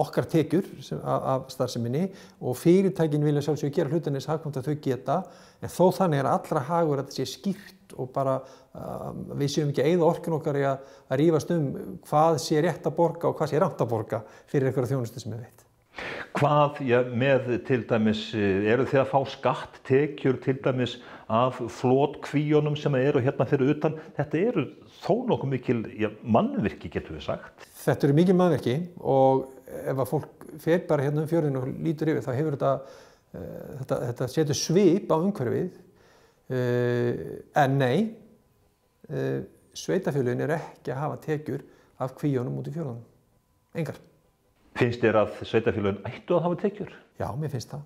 okkar 0.03 0.29
tekjur 0.31 0.69
af 1.03 1.49
starfseminni 1.53 2.07
og 2.41 2.57
fyrirtækin 2.59 3.25
vilja 3.25 3.45
sjálfsögur 3.47 3.75
gera 3.77 3.93
hlutin 3.93 4.19
eins 4.19 4.29
hagkvæmt 4.31 4.61
að 4.61 4.71
þau 4.71 4.77
geta 4.85 5.19
en 5.63 5.73
þó 5.73 5.85
þannig 5.99 6.23
er 6.23 6.31
allra 6.33 6.67
hagur 6.69 7.03
að 7.03 7.09
þetta 7.09 7.19
sé 7.21 7.29
skýrt 7.37 7.97
og 8.01 8.13
bara 8.15 8.39
uh, 8.41 9.11
við 9.37 9.57
séum 9.57 9.73
ekki 9.73 9.85
eigða 9.85 10.09
orkun 10.09 10.39
okkar 10.39 10.61
í 10.61 10.65
að, 10.69 10.87
að 11.09 11.23
rífast 11.23 11.53
um 11.55 11.67
hvað 12.09 12.39
sé 12.45 12.63
rétt 12.65 12.89
að 12.89 12.97
borga 12.99 13.29
og 13.31 13.37
hvað 13.39 13.53
sé 13.53 13.61
rátt 13.61 13.85
að 13.85 13.93
borga 13.93 14.25
fyrir 14.47 14.71
einhverja 14.71 14.95
þjónustu 14.95 15.23
sem 15.23 15.35
við 15.35 15.45
veit. 15.45 15.69
Hvað 16.33 16.79
já, 16.89 16.99
með 17.13 17.49
til 17.69 17.83
dæmis, 17.85 18.23
eru 18.33 18.87
þið 18.89 19.01
að 19.03 19.11
fá 19.11 19.19
skatt, 19.29 19.75
tekjur 19.85 20.39
til 20.41 20.55
dæmis 20.65 20.95
af 21.29 21.59
flótkvíunum 21.81 22.77
sem 22.81 22.97
eru 22.97 23.21
hérna 23.23 23.47
fyrir 23.49 23.75
utan? 23.75 23.99
Þetta 24.17 24.41
eru 24.41 24.65
þó 25.03 25.13
nokkuð 25.29 25.53
mikil 25.53 25.83
já, 26.01 26.09
mannvirki 26.25 26.89
getur 26.93 27.19
við 27.19 27.27
sagt. 27.29 27.69
Þetta 27.83 28.09
eru 28.09 28.17
mikil 28.17 28.39
mannvirki 28.39 28.79
og 29.05 29.45
ef 29.93 30.02
að 30.02 30.11
fólk 30.11 30.47
fer 30.62 30.85
bara 30.88 31.07
hérna 31.07 31.25
um 31.25 31.31
fjörðinu 31.31 31.62
og 31.62 31.71
lítur 31.85 32.12
yfir 32.12 32.25
þá 32.25 32.33
hefur 32.37 32.57
þetta, 32.57 32.73
uh, 33.33 33.71
þetta, 33.81 33.99
þetta 34.11 34.29
setur 34.35 34.59
svip 34.59 35.12
á 35.12 35.17
umhverfið 35.17 35.79
uh, 36.52 37.12
en 37.62 37.79
nei, 37.81 37.97
uh, 39.11 39.41
sveitafjölun 39.76 40.45
er 40.45 40.57
ekki 40.59 40.93
að 40.93 41.02
hafa 41.02 41.21
tekjur 41.26 41.64
af 42.02 42.14
kvíunum 42.19 42.61
út 42.61 42.69
í 42.69 42.75
fjörðunum. 42.75 43.02
Engar. 43.79 43.99
Finnst 44.76 45.02
þér 45.05 45.21
að 45.23 45.35
sveitafjölun 45.49 46.00
ættu 46.09 46.37
að 46.37 46.47
hafa 46.47 46.61
tekjur? 46.64 46.95
Já, 47.21 47.29
mér 47.38 47.52
finnst 47.52 47.73
það. 47.73 47.85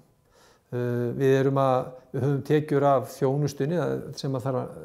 Uh, 0.75 1.11
við 1.19 1.37
erum 1.40 1.61
að, 1.62 1.90
við 2.12 2.25
höfum 2.26 2.47
tekjur 2.50 2.88
af 2.90 3.11
þjónustunni 3.14 3.83
sem 4.19 4.35
að 4.35 4.49
þarf 4.49 4.62
að, 4.62 4.78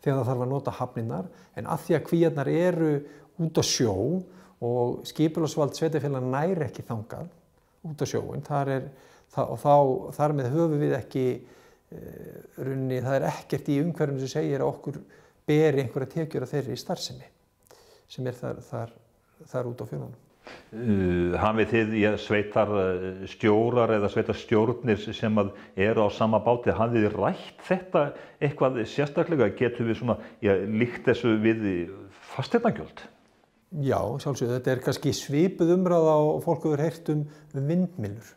þegar 0.00 0.20
það 0.20 0.28
þarf 0.30 0.44
að 0.44 0.52
nota 0.52 0.76
hafninnar 0.76 1.32
en 1.58 1.70
að 1.70 1.86
því 1.86 1.96
að 1.96 2.04
kvíarnar 2.06 2.50
eru 2.52 2.92
út 3.40 3.58
á 3.60 3.64
sjó 3.64 3.96
og 4.60 5.06
skipularsvald 5.08 5.76
sveitafélag 5.76 6.26
næri 6.28 6.66
ekki 6.66 6.84
þangað 6.88 7.30
út 7.88 8.04
á 8.04 8.06
sjóin 8.08 8.44
þar 8.44 8.72
er, 8.76 8.88
það, 9.32 9.52
og 9.54 9.60
þá, 9.62 9.74
þar 10.18 10.36
með 10.36 10.48
höfum 10.54 10.82
við 10.82 10.96
ekki 10.98 11.26
uh, 11.40 12.40
runni, 12.60 13.00
það 13.00 13.18
er 13.18 13.28
ekkert 13.30 13.70
í 13.72 13.78
umhverfum 13.84 14.20
sem 14.20 14.34
segir 14.36 14.64
að 14.64 14.72
okkur 14.74 14.98
beri 15.48 15.84
einhverja 15.84 16.16
tekjur 16.16 16.44
af 16.44 16.52
þeirri 16.52 16.76
starfsemi 16.78 17.30
sem 18.10 18.26
er 18.26 18.36
þar, 18.36 18.58
þar, 18.66 18.98
þar 19.52 19.70
út 19.70 19.80
á 19.80 19.86
fjörðanum. 19.86 20.18
Uh, 20.74 21.36
hafið 21.38 21.72
þið 21.72 21.96
ja, 22.00 22.10
sveitar 22.20 22.72
uh, 22.74 23.06
stjórar 23.30 23.94
eða 23.96 24.10
sveitar 24.12 24.36
stjórnir 24.36 25.00
sem 25.00 25.40
eru 25.40 26.04
á 26.04 26.08
sama 26.12 26.40
báti, 26.44 26.74
hafið 26.74 27.06
þið 27.06 27.16
rætt 27.16 27.64
þetta 27.68 28.04
eitthvað 28.42 28.82
sérstaklega, 28.90 29.48
getur 29.56 29.88
við 29.88 30.00
svona, 30.02 30.18
já, 30.44 30.52
líkt 30.68 31.06
þessu 31.08 31.36
við 31.40 31.64
fasteirnagjöld? 32.34 33.06
Já, 33.70 34.00
sjálfsög, 34.18 34.50
þetta 34.56 34.72
er 34.72 34.82
kannski 34.82 35.12
svipuð 35.14 35.76
umræða 35.76 36.16
og 36.24 36.40
fólk 36.42 36.64
hefur 36.66 36.82
heyrt 36.82 37.12
um, 37.12 37.22
um 37.54 37.68
vindmilur 37.70 38.36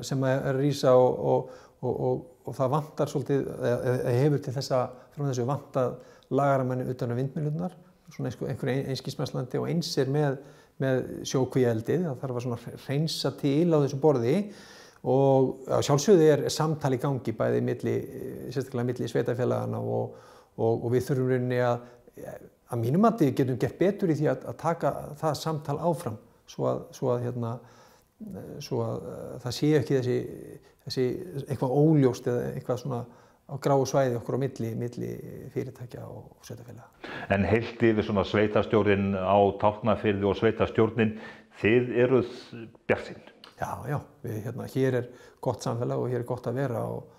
sem 0.00 0.22
er 0.24 0.56
rýsa 0.56 0.94
og, 0.96 1.18
og, 1.28 1.90
og, 1.92 2.22
og 2.48 2.54
það 2.56 2.70
vantar 2.72 3.10
svolítið, 3.12 3.42
eða 3.68 4.14
hefur 4.16 4.40
til 4.40 4.54
þessa, 4.54 4.78
frá 5.12 5.26
þessu 5.26 5.44
vantað 5.44 5.98
lagaramanni 6.32 6.86
utan 6.88 7.12
á 7.12 7.18
vindmilunar, 7.18 7.74
svona 8.14 8.32
einhverju 8.32 8.86
einskísmesslandi 8.94 9.60
og 9.60 9.68
eins 9.68 9.92
er 10.00 10.08
með 10.08 10.40
með 10.82 11.02
sjókvíeldið, 11.28 12.06
það 12.06 12.22
þarf 12.22 12.38
að 12.40 12.86
reynsa 12.86 13.32
til 13.40 13.68
á 13.72 13.78
þessu 13.82 13.98
borði. 14.02 14.36
Og 15.12 15.64
sjálfsögðu 15.82 16.28
er 16.30 16.44
samtali 16.54 16.98
gangi 17.02 17.34
bæði 17.34 17.62
milli, 17.66 17.94
sérstaklega 18.54 18.86
milli 18.86 19.08
sveitafélagana 19.10 19.80
og, 19.82 20.12
og, 20.54 20.76
og 20.76 20.92
við 20.94 21.08
þurfum 21.08 21.32
rauninni 21.32 21.58
að, 21.66 21.88
að 22.72 22.82
mínum 22.82 23.08
að 23.08 23.24
við 23.24 23.34
getum 23.40 23.60
gert 23.60 23.78
betur 23.80 24.12
í 24.12 24.18
því 24.18 24.28
að, 24.32 24.44
að 24.50 24.60
taka 24.62 24.92
það 25.20 25.40
samtal 25.40 25.78
áfram 25.78 26.18
svo 26.48 26.68
að, 26.68 26.84
svo 26.96 27.10
að, 27.12 27.26
hérna, 27.26 27.56
svo 28.62 28.84
að 28.84 29.08
það 29.44 29.56
sé 29.58 29.72
ekki 29.78 29.98
þessi, 29.98 30.16
þessi 30.86 31.08
eitthvað 31.46 31.76
óljóst 31.82 32.30
eða 32.32 32.46
eitthvað 32.52 32.80
svona 32.84 33.02
á 33.52 33.54
gráu 33.60 33.84
svæði 33.88 34.16
okkur 34.16 34.38
á 34.38 34.42
milli, 34.42 34.70
milli 34.78 35.10
fyrirtækja 35.52 36.06
og 36.08 36.46
sveitafélaga. 36.46 36.88
En 37.34 37.44
heilt 37.44 37.82
yfir 37.84 38.06
svona 38.06 38.24
sveitastjórnin 38.24 39.12
á 39.18 39.36
Tálknafyrði 39.60 40.28
og 40.30 40.38
sveitastjórnin, 40.38 41.16
þið 41.60 41.90
eruð 42.06 42.30
björnsinn? 42.88 43.26
Já, 43.58 43.72
já, 43.86 43.98
við, 44.24 44.38
hérna, 44.46 44.68
hér 44.72 44.98
er 45.02 45.10
gott 45.44 45.66
samfélag 45.66 46.00
og 46.00 46.10
hér 46.10 46.22
er 46.22 46.28
gott 46.28 46.48
að 46.48 46.62
vera 46.62 46.86
og, 46.88 47.10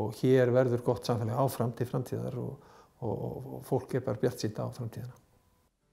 og 0.00 0.16
hér 0.22 0.54
verður 0.54 0.86
gott 0.86 1.06
samfélag 1.06 1.42
áfram 1.44 1.74
til 1.76 1.86
framtíðar 1.90 2.38
og, 2.40 2.71
og, 3.02 3.18
og 3.58 3.66
fólk 3.66 3.98
er 3.98 4.06
bara 4.06 4.20
björnsinn 4.22 4.56
á 4.56 4.70
framtíðana. 4.70 5.18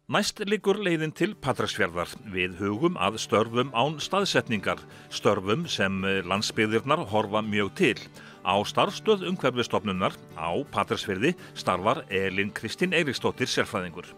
Næst 0.10 0.39
liggur 0.42 0.80
leiðin 0.82 1.12
til 1.13 1.36
Patræksfjörðar 1.38 2.10
við 2.34 2.56
hugum 2.58 2.96
að 2.98 3.20
störfum 3.22 3.70
án 3.78 4.00
staðsetningar, 4.01 4.80
störfum 5.13 5.68
sem 5.70 6.00
landsbyðirnar 6.25 7.04
horfa 7.12 7.44
mjög 7.46 7.70
til. 7.78 8.00
Á 8.42 8.58
starfstöð 8.66 9.28
umhverfistofnunar 9.30 10.18
á 10.34 10.50
Patræksfjörði 10.74 11.36
starfar 11.54 12.01
Elin 12.10 12.50
Kristín 12.50 12.98
Eiríksdóttir 12.98 13.46
sérfræðingur. 13.54 14.10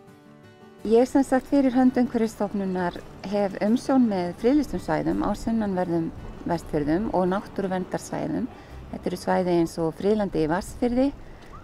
Ég 0.87 1.05
sem 1.11 1.27
sagt 1.27 1.51
fyrir 1.51 1.75
hönd 1.75 1.99
umhverfistofnunar 1.99 2.95
hef 3.27 3.59
umsjón 3.59 4.07
með 4.07 4.31
friðlistum 4.39 4.79
svæðum 4.81 5.25
á 5.27 5.35
sunnanverðum 5.35 6.07
vestfjörðum 6.47 7.11
og 7.11 7.27
náttúruvendarsvæðum. 7.33 8.47
Þetta 8.93 9.11
eru 9.11 9.19
svæði 9.19 9.57
eins 9.59 9.75
og 9.83 9.91
friðlandi 9.99 10.45
í 10.45 10.49
Vassfjörði, 10.55 11.11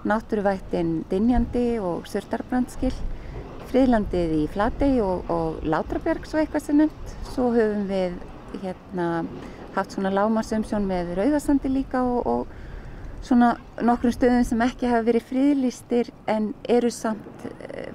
náttúruvættin 0.07 1.01
Dinjandi 1.11 1.67
og 1.83 2.07
Surtarbrandskyll 2.09 2.95
friðlandið 3.67 4.33
í 4.37 4.43
Flatey 4.51 5.01
og, 5.03 5.27
og 5.31 5.65
Látrabjörg 5.67 6.27
svo 6.27 6.39
eitthvað 6.41 6.63
sem 6.63 6.79
nefnt. 6.81 7.13
Svo 7.33 7.49
höfum 7.55 7.85
við 7.89 8.15
hérna, 8.63 9.25
haft 9.75 9.93
svona 9.93 10.13
lámarsumsjón 10.15 10.87
með 10.87 11.13
Rauðarsandi 11.19 11.71
líka 11.73 12.03
og, 12.07 12.27
og 12.27 13.25
svona 13.27 13.53
nokkrum 13.83 14.13
stöðum 14.15 14.45
sem 14.47 14.63
ekki 14.65 14.89
hafa 14.89 15.07
verið 15.09 15.27
friðlistir 15.29 16.11
en 16.31 16.51
eru 16.69 16.91
samt 16.93 17.47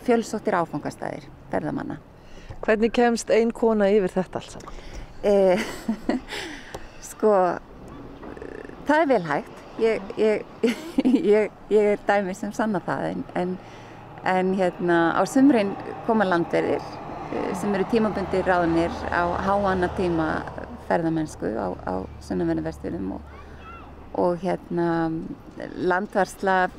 fjölsóttir 0.07 0.59
áfangastæðir 0.61 1.29
ferðamanna. 1.53 1.99
Hvernig 2.63 2.93
kemst 2.95 3.33
ein 3.35 3.51
kona 3.55 3.89
yfir 3.91 4.13
þetta 4.13 4.43
alls 4.43 4.53
saman? 4.55 4.83
Eh, 5.27 5.63
sko, 7.13 7.33
það 8.87 9.01
er 9.01 9.11
vel 9.11 9.25
hægt. 9.31 9.62
Ég, 9.81 10.03
ég, 10.17 10.45
ég, 11.37 11.51
ég 11.73 11.93
er 11.95 12.03
dæmi 12.09 12.35
sem 12.37 12.53
sanna 12.53 12.83
það 12.85 13.07
en, 13.13 13.25
en 13.35 13.55
En 14.25 14.55
hérna 14.55 15.19
á 15.19 15.23
sumrin 15.27 15.73
koma 16.07 16.25
landverðir 16.25 16.83
sem 17.59 17.75
eru 17.75 17.87
tímabundir 17.91 18.47
ráðnir 18.47 18.93
á 19.11 19.27
háanna 19.43 19.89
tíma 19.97 20.45
ferðamennsku 20.87 21.51
á, 21.59 21.75
á 21.83 21.95
sunnumverðinu 22.23 22.63
vestfjörðum 22.69 23.09
og, 23.17 23.25
og 24.23 24.39
hérna 24.45 24.87
landvarsla, 25.75 26.71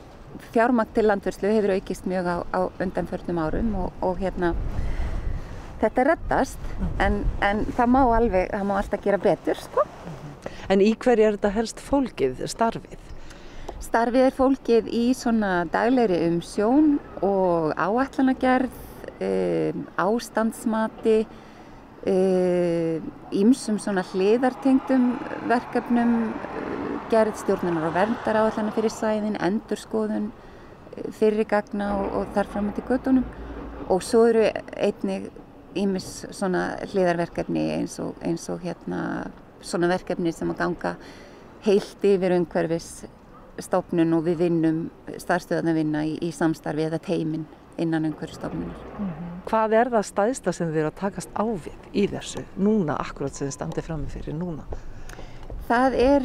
fjármakt 0.56 0.96
til 0.96 1.10
landvörslu 1.10 1.52
hefur 1.52 1.76
aukist 1.76 2.08
mjög 2.08 2.32
á, 2.32 2.38
á 2.48 2.62
undanförnum 2.80 3.44
árum 3.44 3.76
og, 3.82 3.92
og 4.00 4.24
hérna 4.24 4.54
þetta 5.84 6.08
reddast 6.14 6.72
en, 7.04 7.26
en 7.44 7.66
það 7.76 7.92
má 7.92 8.02
alveg, 8.06 8.54
það 8.56 8.70
má 8.72 8.78
alltaf 8.80 9.04
gera 9.04 9.20
betur 9.20 9.60
sko. 9.60 9.84
En 10.72 10.84
í 10.84 10.94
hverju 10.96 11.28
er 11.28 11.38
þetta 11.38 11.54
helst 11.58 11.82
fólkið, 11.84 12.44
starfið? 12.52 13.10
Starfið 13.84 14.28
er 14.28 14.36
fólkið 14.38 14.90
í 14.96 15.04
svona 15.18 15.64
daglegri 15.72 16.22
umsjón 16.30 16.98
og 17.26 17.74
áætlanagerð, 17.76 18.78
um, 19.24 19.84
ástandsmati, 20.00 21.24
ímsum 22.04 23.78
um, 23.78 23.80
svona 23.80 24.04
hliðartengdum 24.12 25.14
verkefnum, 25.48 26.16
gerð 27.12 27.38
stjórnunar 27.44 27.88
og 27.88 27.96
verndar 27.96 28.42
áætlana 28.42 28.74
fyrir 28.76 28.92
sæðin, 28.92 29.38
endurskoðun, 29.40 30.32
fyrirgagna 31.20 31.94
og, 32.00 32.10
og 32.20 32.34
þar 32.36 32.52
fram 32.52 32.74
til 32.76 32.84
göttunum. 32.90 33.24
Og 33.92 34.04
svo 34.04 34.26
eru 34.32 34.46
einnig 34.80 35.30
ímis 35.78 36.26
svona 36.32 36.74
hliðarverkefni 36.92 37.70
eins 37.78 37.98
og, 38.04 38.16
eins 38.24 38.46
og 38.52 38.62
hérna 38.64 39.02
svona 39.64 39.90
verkefni 39.92 40.34
sem 40.36 40.52
að 40.52 40.62
ganga 40.62 40.96
heilt 41.64 42.06
yfir 42.06 42.36
umhverfis 42.38 43.06
stofnun 43.62 44.16
og 44.18 44.26
við 44.28 44.40
vinnum 44.48 44.80
starfstöðan 45.18 45.72
að 45.72 45.80
vinna 45.82 46.06
í, 46.08 46.16
í 46.22 46.32
samstarfi 46.34 46.88
eða 46.88 47.00
teimin 47.04 47.46
innan 47.82 48.06
einhverju 48.06 48.38
stofnunar. 48.38 48.82
Mm 49.00 49.06
-hmm. 49.10 49.30
Hvað 49.50 49.74
er 49.74 49.90
það 49.90 50.06
staðista 50.08 50.52
sem 50.54 50.70
þið 50.72 50.78
eru 50.78 50.88
að 50.88 51.00
takast 51.00 51.30
á 51.36 51.46
við 51.46 51.88
í 51.94 52.08
þessu 52.08 52.44
núna, 52.58 52.98
akkurat 53.00 53.34
sem 53.34 53.48
þið 53.48 53.54
standið 53.54 53.84
fram 53.84 54.02
með 54.02 54.10
fyrir 54.18 54.36
núna? 54.36 54.64
Það 55.68 55.94
er, 55.96 56.24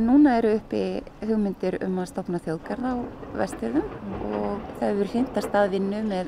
núna 0.00 0.36
eru 0.38 0.54
uppi 0.58 1.02
hugmyndir 1.24 1.78
um 1.86 1.98
að 1.98 2.10
stopna 2.10 2.38
þjóðgarð 2.38 2.84
á 2.84 2.94
vestjörðum 3.40 3.86
og 4.34 4.60
það 4.78 4.88
hefur 4.90 5.12
hlindast 5.12 5.54
að 5.54 5.70
vinnu 5.70 6.02
með, 6.02 6.26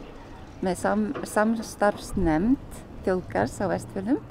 með 0.61 0.79
sam, 0.81 1.03
samstarfsnemnd 1.23 2.81
þjóðgarðs 3.05 3.61
á 3.61 3.67
vestjörðum. 3.69 4.23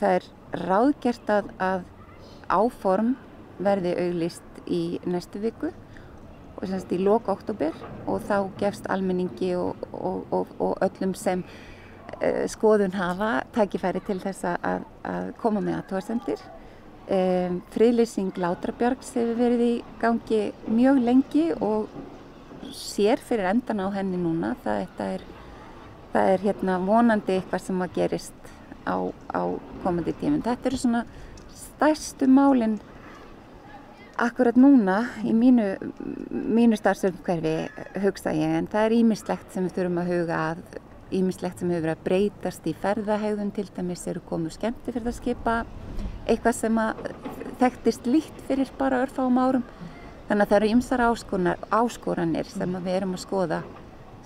Það 0.00 0.16
er 0.16 0.24
ráðgert 0.52 1.30
að, 1.30 1.50
að 1.58 1.84
áform 2.48 3.14
verði 3.58 3.94
auglist 3.98 4.62
í 4.68 4.98
næstu 5.08 5.40
viku 5.42 5.70
og 6.58 6.66
semst 6.66 6.92
í 6.94 6.98
lok 7.02 7.28
oktober 7.30 7.74
og 8.08 8.22
þá 8.26 8.36
gefst 8.58 8.88
almenningi 8.90 9.54
og, 9.58 9.88
og, 9.92 10.24
og, 10.34 10.54
og 10.58 10.84
öllum 10.84 11.14
sem 11.18 11.44
uh, 11.44 12.44
skoðun 12.50 12.96
hafa 12.98 13.44
tækifæri 13.54 14.02
til 14.06 14.18
þess 14.22 14.46
að, 14.56 14.86
að 15.06 15.32
koma 15.42 15.62
með 15.64 15.80
aðtóðsendir. 15.82 16.42
Um, 17.08 17.62
Friðlýsing 17.72 18.36
Látrabjörgs 18.36 19.14
hefur 19.16 19.38
verið 19.38 19.64
í 19.64 19.74
gangi 20.02 20.42
mjög 20.68 21.02
lengi 21.06 21.46
og 21.54 21.88
sér 22.74 23.22
fyrir 23.24 23.48
endan 23.48 23.80
á 23.80 23.88
henni 23.94 24.18
núna. 24.20 24.52
Það 24.64 24.82
er, 25.06 25.24
það 26.12 26.32
er 26.34 26.46
hérna 26.50 26.78
vonandi 26.84 27.38
eitthvað 27.38 27.64
sem 27.64 27.86
að 27.86 27.94
gerist 27.96 28.52
á, 28.88 28.96
á 29.36 29.42
komandi 29.84 30.16
tíminn. 30.16 30.44
Þetta 30.44 30.70
eru 30.72 30.80
svona 30.80 31.04
stærstu 31.52 32.26
málinn 32.30 32.78
Akkurat 34.18 34.56
núna 34.58 34.96
í 35.22 35.30
mínu, 35.30 35.64
mínu 36.34 36.74
starfsörnumhverfi 36.74 38.00
hugsa 38.02 38.32
ég 38.34 38.56
en 38.58 38.66
það 38.66 38.86
er 38.88 38.94
ímislegt 38.96 39.52
sem 39.54 39.68
við 39.68 39.76
þurfum 39.76 40.00
að 40.02 40.10
huga 40.10 40.38
að, 40.42 40.64
ímislegt 41.14 41.62
sem 41.62 41.70
hefur 41.70 41.84
verið 41.84 41.94
að 41.94 42.02
breytast 42.08 42.66
í 42.66 42.72
ferðahegðun 42.82 43.52
til 43.54 43.68
dæmis 43.76 44.02
eru 44.10 44.24
komið 44.26 44.56
skemmti 44.56 44.96
fyrir 44.96 45.06
að 45.06 45.16
skipa 45.20 45.54
eitthvað 46.26 46.58
sem 46.58 46.80
að 46.82 47.04
þekktist 47.62 48.10
lít 48.10 48.42
fyrir 48.50 48.74
bara 48.80 49.04
örfáum 49.04 49.38
árum. 49.38 49.66
Þannig 50.26 50.42
að 50.42 50.50
það 50.50 50.58
eru 50.58 50.72
ymsar 50.74 51.04
áskoranir 51.78 52.50
sem 52.50 52.74
við 52.74 52.96
erum 52.98 53.14
að 53.14 53.22
skoða 53.22 53.62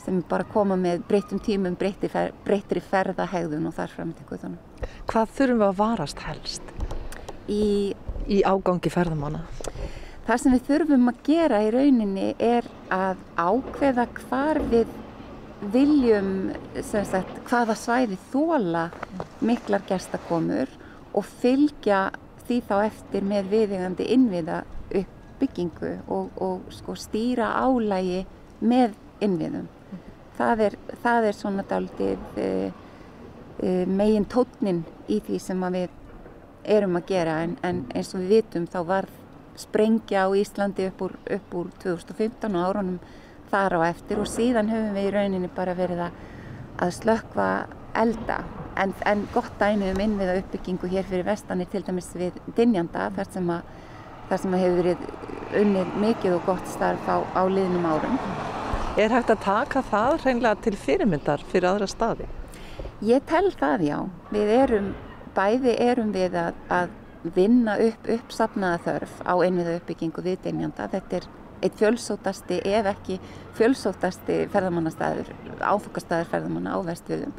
sem 0.04 0.22
bara 0.28 0.46
koma 0.52 0.76
með 0.78 1.04
breytum 1.08 1.40
tímum, 1.42 1.76
breytri 1.78 2.82
ferðahegðun 2.90 3.68
og 3.70 3.76
þar 3.76 3.94
fram 3.96 4.14
til 4.16 4.26
guðunum. 4.30 4.58
Hvað 5.10 5.36
þurfum 5.38 5.62
við 5.62 5.68
að 5.68 5.78
varast 5.82 6.24
helst? 6.26 6.74
Í 7.50 7.62
í 8.30 8.42
ágangi 8.46 8.90
ferðamanna? 8.92 9.44
Það 10.26 10.42
sem 10.42 10.54
við 10.54 10.66
þurfum 10.68 11.10
að 11.10 11.22
gera 11.26 11.62
í 11.64 11.70
rauninni 11.74 12.28
er 12.38 12.68
að 12.94 13.22
ákveða 13.34 14.06
hvar 14.20 14.60
við 14.70 14.92
viljum 15.72 16.52
sagt, 16.82 17.40
hvaða 17.48 17.76
svæði 17.78 18.18
þóla 18.32 18.88
miklar 19.42 19.82
gestakomur 19.86 20.70
og 21.14 21.26
fylgja 21.42 22.08
því 22.46 22.58
þá 22.68 22.76
eftir 22.86 23.26
með 23.26 23.50
viðegandi 23.52 24.08
innviða 24.14 24.62
uppbyggingu 25.02 25.92
og, 26.06 26.30
og 26.42 26.72
sko, 26.74 26.96
stýra 26.98 27.52
álægi 27.62 28.24
með 28.62 28.94
innviðum. 29.22 29.68
Það 30.38 30.64
er, 30.66 30.76
það 31.02 31.26
er 31.28 31.36
svona 31.36 31.64
daldið 31.68 32.38
e, 32.40 32.46
e, 33.60 33.72
megin 33.86 34.24
tótnin 34.30 34.82
í 35.12 35.18
því 35.24 35.40
sem 35.42 35.66
við 35.74 35.90
erum 36.64 36.96
að 36.96 37.10
gera. 37.10 37.40
En, 37.44 37.56
en 37.62 37.82
eins 37.92 38.14
og 38.14 38.22
við 38.22 38.38
vitum 38.38 38.68
þá 38.70 38.78
var 38.88 39.10
sprengja 39.60 40.24
á 40.24 40.28
Íslandi 40.32 40.88
upp 40.88 41.04
úr, 41.08 41.18
upp 41.36 41.54
úr 41.58 41.68
2015 41.82 42.56
og 42.56 42.64
árunum 42.70 42.98
þar 43.52 43.76
á 43.76 43.80
eftir. 43.90 44.22
Og 44.22 44.30
síðan 44.30 44.72
höfum 44.72 44.96
við 44.96 45.10
í 45.10 45.14
rauninni 45.16 45.52
bara 45.52 45.76
verið 45.76 46.06
að, 46.06 46.18
að 46.80 46.94
slökva 47.00 47.48
elda. 47.98 48.40
En, 48.80 48.94
en 49.04 49.26
gott 49.34 49.52
dæmi 49.60 49.90
um 49.92 50.00
innviða 50.00 50.38
uppbyggingu 50.40 50.88
hér 50.88 51.04
fyrir 51.08 51.28
vestanir 51.28 51.68
til 51.68 51.84
dæmis 51.84 52.08
við 52.16 52.38
Dinjanda 52.56 53.10
þar 53.18 53.28
sem 53.34 53.52
að, 53.52 53.68
þar 54.30 54.42
sem 54.46 54.56
að 54.56 54.64
hefur 54.64 54.80
verið 54.80 55.60
unnið 55.60 56.00
mikið 56.06 56.38
og 56.38 56.48
gott 56.48 56.72
starf 56.72 57.04
á, 57.04 57.20
á 57.20 57.42
liðnum 57.44 57.84
árum. 57.92 58.18
Er 58.92 59.08
hægt 59.08 59.30
að 59.32 59.38
taka 59.40 59.80
það 59.88 60.14
hreinlega 60.20 60.58
til 60.66 60.74
fyrirmyndar 60.76 61.40
fyrir 61.48 61.70
aðra 61.70 61.86
staði? 61.88 62.26
Ég 63.00 63.22
tel 63.24 63.46
það 63.56 63.84
já. 63.86 63.94
Við 64.34 64.50
erum, 64.52 64.90
bæði 65.32 65.72
erum 65.80 66.10
við 66.12 66.36
að, 66.36 66.58
að 66.68 66.92
vinna 67.32 67.78
upp 67.80 68.10
uppsafnaða 68.18 68.82
þörf 68.84 69.14
á 69.24 69.34
innviða 69.46 69.78
uppbyggingu 69.78 70.24
við 70.26 70.36
Dinjanda. 70.44 70.90
Þetta 70.92 71.18
er 71.22 71.28
eitt 71.62 71.80
fjölsótasti 71.80 72.60
ef 72.68 72.90
ekki 72.92 73.16
fjölsótasti 73.56 74.38
ferðamannastæður, 74.52 75.32
áfokastæður 75.62 76.28
ferðamanna 76.34 76.76
á 76.76 76.78
vestfjöðum 76.90 77.32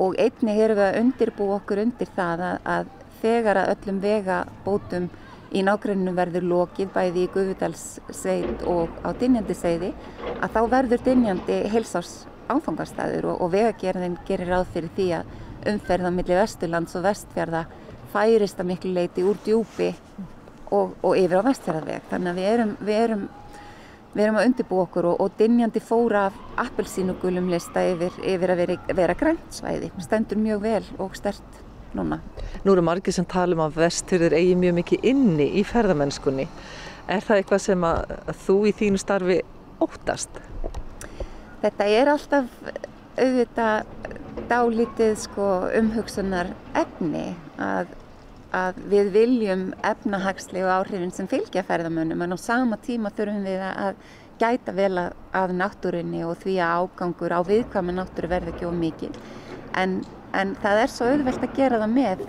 og 0.00 0.18
einni 0.18 0.58
erum 0.58 0.80
við 0.80 0.88
að 0.88 1.00
undirbú 1.04 1.50
okkur 1.54 1.84
undir 1.84 2.10
það 2.16 2.46
að, 2.48 2.60
að 2.74 2.92
þegar 3.22 3.62
að 3.62 3.72
öllum 3.76 4.02
vegabótum 4.02 5.10
í 5.50 5.62
nágrunum 5.66 6.16
verður 6.16 6.46
lokið 6.50 6.90
bæði 6.94 7.24
í 7.24 7.30
Guðvudalssveit 7.34 8.64
og 8.70 8.92
á 9.02 9.10
Dinjandiseiði 9.18 9.92
að 10.38 10.52
þá 10.54 10.60
verður 10.74 11.04
Dinjandi 11.06 11.58
heilsás 11.72 12.12
áfangastæður 12.50 13.32
og, 13.32 13.42
og 13.44 13.52
vegagerðin 13.54 14.18
gerir 14.28 14.52
ráð 14.54 14.70
fyrir 14.74 14.94
því 14.96 15.08
að 15.18 15.70
umferða 15.70 16.12
millir 16.14 16.40
Vesturlands 16.40 16.96
og 16.98 17.04
Vestfjörða 17.06 17.64
færist 18.14 18.62
að 18.62 18.70
miklu 18.72 18.94
leiti 18.94 19.26
úr 19.26 19.38
djúpi 19.44 19.90
og, 20.70 20.96
og 21.02 21.12
yfir 21.18 21.42
á 21.42 21.48
Vestfjörðaveg 21.50 22.08
þannig 22.10 22.32
að 22.32 22.40
við 22.40 22.50
erum, 22.54 22.74
við 22.80 23.04
erum 23.04 23.28
Við 24.10 24.24
erum 24.24 24.40
að 24.40 24.46
undirbú 24.48 24.78
okkur 24.82 25.06
og, 25.12 25.20
og 25.22 25.34
dinjandi 25.38 25.78
fóra 25.78 26.24
af 26.26 26.38
appelsínugulum 26.64 27.46
lista 27.52 27.84
yfir, 27.92 28.16
yfir 28.26 28.50
að 28.50 28.62
vera, 28.64 28.76
vera 28.98 29.14
græntsvæði. 29.14 29.92
Stendur 30.02 30.40
mjög 30.42 30.64
vel 30.64 30.88
og 30.98 31.14
stert 31.14 31.60
núna. 31.96 32.20
Nú 32.64 32.74
eru 32.74 32.84
margir 32.84 33.14
sem 33.16 33.26
tala 33.28 33.56
um 33.56 33.64
að 33.64 33.80
vesturðir 33.84 34.36
eigi 34.38 34.58
mjög 34.58 34.76
mikið 34.80 35.08
inni 35.12 35.48
í 35.60 35.64
ferðamennskunni. 35.66 36.46
Er 37.10 37.24
það 37.26 37.42
eitthvað 37.42 37.64
sem 37.66 37.86
að, 37.86 38.14
þú 38.44 38.58
í 38.70 38.74
þínu 38.80 39.00
starfi 39.02 39.40
óttast? 39.82 40.42
Þetta 41.60 41.88
er 41.92 42.12
alltaf 42.12 42.52
auðvitað 43.20 44.44
dálítið 44.50 45.16
sko, 45.20 45.48
umhugsunar 45.76 46.54
efni 46.78 47.32
að 47.60 47.96
að 48.56 48.78
við 48.90 49.10
viljum 49.14 49.60
efnahagslegu 49.86 50.70
áhrifin 50.70 51.12
sem 51.14 51.28
fylgja 51.30 51.62
ferðamönnum 51.66 52.24
en 52.24 52.34
á 52.34 52.38
sama 52.40 52.78
tíma 52.82 53.12
þurfum 53.14 53.44
við 53.46 53.62
að 53.62 54.00
gæta 54.40 54.74
vel 54.74 54.92
að, 54.98 55.12
að 55.36 55.54
náttúrunni 55.60 56.24
og 56.26 56.38
því 56.42 56.56
að 56.64 56.80
ágangur 56.80 57.34
á 57.36 57.40
viðkvæmi 57.46 57.94
náttúru 57.94 58.30
verði 58.32 58.54
ekki 58.54 58.66
of 58.66 58.74
mikið 58.80 59.20
en, 59.78 60.00
en 60.36 60.54
það 60.62 60.84
er 60.84 60.94
svo 60.94 61.10
auðvelt 61.10 61.44
að 61.44 61.56
gera 61.56 61.82
það 61.82 61.92
með, 61.96 62.24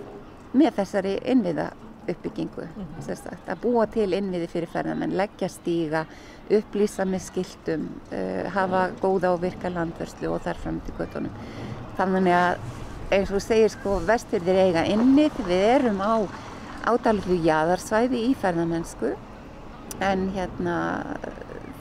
með 0.52 0.76
þessari 0.80 1.14
innviða 1.32 1.70
uppbyggingu 2.08 2.66
mm 2.66 2.86
-hmm. 3.06 3.50
að 3.52 3.60
búa 3.62 3.86
til 3.86 4.12
innviði 4.12 4.46
fyrir 4.50 4.68
ferðamenn 4.68 5.16
leggja 5.16 5.48
stíga, 5.48 6.04
upplýsa 6.50 7.04
með 7.04 7.22
skiltum 7.22 7.88
uh, 8.12 8.50
hafa 8.50 8.90
góða 9.00 9.32
og 9.32 9.42
virka 9.42 9.70
landvörslu 9.70 10.28
og 10.28 10.42
þar 10.42 10.56
fram 10.56 10.80
til 10.80 10.94
göttunum 10.98 11.32
þannig 11.96 12.34
að 12.34 12.58
eins 13.12 13.30
og 13.30 13.42
segir 13.42 13.70
sko 13.70 14.00
vestfyrðir 14.06 14.58
eiga 14.66 14.84
inni 14.88 15.30
við 15.46 15.64
erum 15.76 16.00
á 16.00 16.26
ádalgu 16.88 17.36
jæðarsvæði 17.44 18.24
í 18.30 18.34
ferðamennsku 18.34 19.14
en 20.00 20.30
hérna 20.34 20.76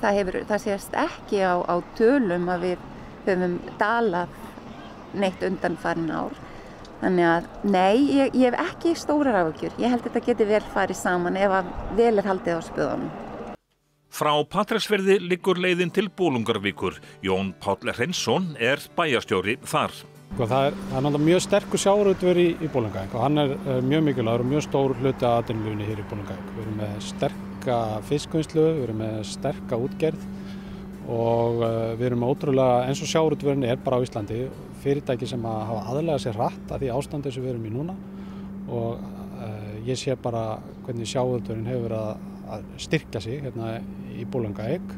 það, 0.02 0.14
hefur, 0.18 0.38
það 0.50 0.64
sést 0.66 0.94
ekki 0.94 1.42
á, 1.42 1.56
á 1.66 1.76
tölum 1.98 2.50
að 2.52 2.66
við 2.66 2.78
höfum 3.26 3.60
dalað 3.80 4.28
neitt 5.14 5.44
undan 5.48 5.78
farin 5.82 6.12
ár. 6.12 6.38
Þannig 7.02 7.26
að 7.26 7.50
nei, 7.74 7.98
ég, 8.14 8.36
ég 8.38 8.52
hef 8.52 8.72
ekki 8.76 8.94
stórar 9.00 9.40
áhugjur, 9.42 9.74
ég 9.82 9.90
held 9.90 10.04
að 10.04 10.12
þetta 10.12 10.26
geti 10.28 10.48
vel 10.52 10.64
farið 10.74 11.00
saman 11.00 11.40
ef 11.42 11.58
að 11.58 11.76
vel 11.98 12.14
er 12.14 12.30
haldið 12.30 12.58
á 12.58 12.62
spöðunum. 12.68 13.12
Frá 14.12 14.34
Patræsverði 14.44 15.16
liggur 15.24 15.58
leiðin 15.58 15.94
til 15.96 16.10
Bólungarvíkur 16.12 16.98
Jón 17.24 17.54
Páll 17.64 17.94
Hreinsson 17.96 18.52
er 18.60 18.84
bæjastjóri 18.98 19.56
þar. 19.64 19.96
Sko, 20.32 20.46
það 20.48 20.66
er, 20.68 20.76
það 20.76 20.98
er 20.98 21.06
náttúrulega 21.06 21.28
mjög 21.28 21.42
sterkur 21.44 21.82
sjáurútver 21.84 22.38
í, 22.40 22.46
í 22.60 22.68
Bólungavík 22.72 23.16
og 23.16 23.24
hann 23.26 23.42
er, 23.42 23.54
er 23.72 23.88
mjög 23.88 24.04
mikilvægur 24.10 24.44
og 24.44 24.52
mjög 24.52 24.66
stór 24.68 24.94
hluti 25.00 25.28
að 25.28 25.38
aðdunluðinni 25.40 25.88
hér 25.90 26.04
í 26.04 26.06
Bólungavík. 26.12 26.52
Við 26.56 26.62
erum 26.66 26.78
með 26.80 26.94
sterka 27.08 27.80
fiskvinnslu, 28.08 28.68
við 28.68 28.86
erum 28.86 29.02
með 29.02 29.18
sterka 29.32 29.80
útgerð 29.88 30.28
og 31.12 31.64
uh, 31.66 31.72
við 32.00 32.06
erum 32.12 32.28
ótrúlega, 32.30 32.86
eins 32.88 33.02
og 33.04 33.12
sjáurútverðin 33.12 33.68
er 33.72 33.82
bara 33.84 34.00
á 34.00 34.04
Íslandi, 34.06 34.46
fyrirtæki 34.82 35.30
sem 35.30 35.46
að 35.48 35.62
hafa 35.70 35.94
aðlega 35.94 36.24
sér 36.24 36.40
hratt 36.40 36.74
að 36.74 36.84
því 36.84 36.92
ástandi 36.96 37.34
sem 37.34 37.46
við 37.46 37.54
erum 37.54 37.70
í 37.70 37.74
núna 37.76 37.96
og 38.72 39.00
uh, 39.02 39.72
ég 39.88 40.00
sé 40.00 40.16
bara 40.20 40.44
hvernig 40.86 41.10
sjáurútverðin 41.12 41.70
hefur 41.70 41.88
verið 41.88 42.02
að, 42.02 42.28
að 42.56 42.68
styrka 42.86 43.22
sig 43.24 43.42
hérna 43.46 43.72
í 44.12 44.26
Bólungavík. 44.32 44.94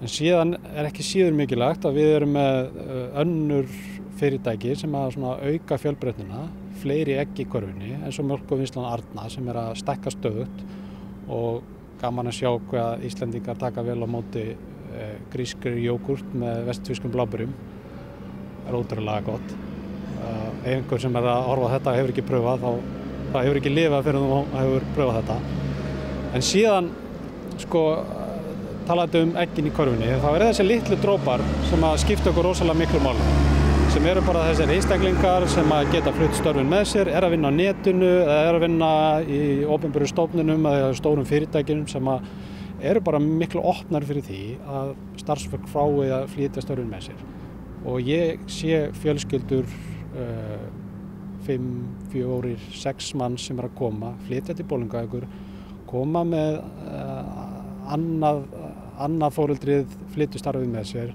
En 0.00 0.08
síðan 0.10 0.54
er 0.70 0.88
ekki 0.88 1.04
síður 1.04 1.34
mikilvægt 1.36 1.84
að 1.88 1.98
við 2.00 2.14
erum 2.18 2.36
með 2.36 2.78
uh, 2.84 3.02
önnur 3.22 3.72
fyrirtæki 4.20 4.74
sem 4.76 4.94
að 4.96 5.20
auka 5.22 5.78
fjölbreytnina, 5.80 6.44
fleiri 6.80 7.16
egg 7.20 7.38
í 7.40 7.46
korfinni 7.48 7.94
eins 7.98 8.18
og 8.20 8.28
mjölkuvinslan 8.28 8.88
Arna 8.88 9.26
sem 9.32 9.48
er 9.52 9.58
að 9.60 9.74
stekka 9.80 10.12
stöðut 10.12 10.62
og 11.30 11.62
gaman 12.00 12.30
að 12.30 12.38
sjá 12.40 12.50
hvað 12.70 13.04
Íslandingar 13.08 13.58
taka 13.60 13.84
vel 13.84 13.98
á 14.00 14.08
móti 14.08 14.44
eh, 14.54 15.16
grískri 15.32 15.84
jógurt 15.84 16.32
með 16.32 16.64
vestfískum 16.70 17.12
bláburum 17.12 17.52
er 18.70 18.78
ótrúlega 18.78 19.26
gott. 19.26 19.52
Uh, 20.20 20.48
einhver 20.70 21.02
sem 21.02 21.20
er 21.20 21.28
að 21.34 21.44
horfa 21.50 21.74
þetta 21.74 21.96
hefur 21.98 22.14
ekki 22.14 22.26
pröfað 22.30 22.64
þá 22.64 22.96
það 23.30 23.44
hefur 23.46 23.60
ekki 23.60 23.74
lifað 23.74 24.08
fyrir 24.08 24.26
þú 24.30 24.40
hefur 24.54 24.88
pröfað 24.96 25.20
þetta. 25.20 25.38
En 26.30 26.46
síðan 26.46 26.90
sko 27.60 27.84
talaðu 28.90 29.24
um 29.26 29.36
eggin 29.38 29.68
í 29.68 29.72
korfinni 29.74 30.18
þá 30.22 30.28
er 30.32 30.44
þessi 30.48 30.66
litlu 30.66 30.98
drópar 31.00 31.42
sem 31.70 31.84
að 31.86 31.98
skipta 32.02 32.30
okkur 32.32 32.50
rosalega 32.50 32.80
miklu 32.80 33.02
málum 33.04 33.58
sem 33.90 34.06
eru 34.06 34.22
bara 34.22 34.44
þessir 34.48 34.70
einstaklingar 34.74 35.46
sem 35.50 35.72
að 35.74 35.90
geta 35.94 36.12
flutt 36.14 36.36
störfin 36.38 36.68
með 36.70 36.84
sér, 36.92 37.10
er 37.10 37.26
að 37.26 37.34
vinna 37.34 37.50
á 37.50 37.54
netinu 37.54 38.10
eða 38.20 38.38
er 38.46 38.58
að 38.58 38.64
vinna 38.64 38.90
í 39.26 39.40
ofnbjörðu 39.66 40.10
stofnunum 40.12 40.68
eða 40.70 40.92
stórum 40.98 41.26
fyrirtækinum 41.26 41.88
sem 41.90 42.10
að 42.12 42.28
eru 42.92 43.02
bara 43.04 43.20
miklu 43.22 43.62
opnar 43.72 44.06
fyrir 44.06 44.24
því 44.26 44.42
að 44.78 44.94
starfsfólk 45.20 45.66
frái 45.70 46.10
að 46.16 46.30
flytja 46.34 46.64
störfin 46.64 46.90
með 46.90 47.10
sér 47.10 47.39
og 47.88 48.04
ég 48.04 48.42
sé 48.50 48.88
fjölskyldur 49.00 49.64
uh, 49.64 50.66
5, 51.46 51.70
4, 52.12 52.56
6 52.76 53.14
mann 53.16 53.38
sem 53.40 53.58
er 53.58 53.70
að 53.70 53.78
koma, 53.78 54.12
flytja 54.26 54.54
til 54.56 54.66
bólingaugur 54.68 55.26
koma 55.90 56.22
með 56.28 56.60
uh, 56.60 57.92
annað, 57.94 58.44
annað 59.00 59.36
fóruldrið 59.38 59.98
flytja 60.14 60.42
starfið 60.42 60.72
með 60.74 60.88
sér 60.92 61.12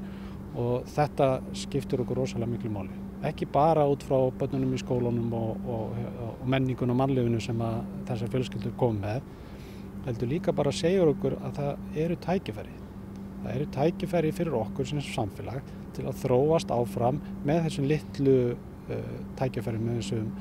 og 0.56 0.88
þetta 0.96 1.30
skiptir 1.56 2.02
okkur 2.04 2.24
rosalega 2.24 2.52
miklu 2.52 2.72
máli. 2.72 3.02
Ekki 3.26 3.48
bara 3.52 3.86
út 3.90 4.04
frá 4.06 4.18
börnunum 4.40 4.76
í 4.76 4.80
skólunum 4.80 5.34
og, 5.36 5.68
og, 5.72 6.00
og 6.26 6.48
menningun 6.52 6.94
og 6.94 7.00
mannlefinu 7.02 7.42
sem 7.44 7.62
þessar 8.08 8.32
fjölskyldur 8.32 8.76
kom 8.80 9.00
með, 9.04 9.26
heldur 10.06 10.32
líka 10.32 10.56
bara 10.56 10.74
að 10.74 10.82
segja 10.84 11.06
okkur 11.10 11.38
að 11.42 11.60
það 11.60 12.02
eru 12.06 12.20
tækifæri. 12.26 12.85
Það 13.46 13.56
eru 13.56 13.66
tækifæri 13.76 14.32
fyrir 14.34 14.56
okkur 14.58 14.88
sem 14.90 15.02
samfélag 15.06 15.66
til 15.94 16.08
að 16.10 16.22
þróast 16.24 16.72
áfram 16.74 17.20
með 17.46 17.68
þessum 17.68 17.90
litlu 17.92 18.38
uh, 18.56 19.12
tækifæri, 19.38 19.82
með 19.82 20.00
þessum, 20.00 20.32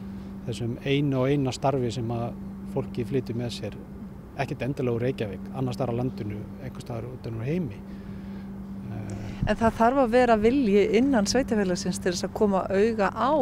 þessum 0.47 0.79
einu 0.89 1.19
og 1.21 1.35
eina 1.35 1.53
starfi 1.53 1.91
sem 1.93 2.15
að 2.17 2.31
fólki 2.73 3.05
flytja 3.07 3.37
með 3.37 3.53
sér, 3.59 3.77
ekkert 4.41 4.65
endilega 4.65 4.97
úr 4.97 5.05
Reykjavík, 5.05 5.51
annar 5.53 5.77
starf 5.77 5.93
á 5.93 5.99
landinu, 6.01 6.41
einhver 6.65 6.87
starf 6.87 7.13
út 7.13 7.29
ennur 7.29 7.45
heimi. 7.45 7.83
Uh, 8.89 9.21
En 9.45 9.61
það 9.61 9.77
þarf 9.83 10.01
að 10.01 10.17
vera 10.17 10.39
vilji 10.41 10.87
innan 10.97 11.29
sveitafélagsins 11.29 12.01
til 12.01 12.15
þess 12.15 12.25
að 12.25 12.35
koma 12.41 12.65
auga 12.73 13.11
á 13.13 13.37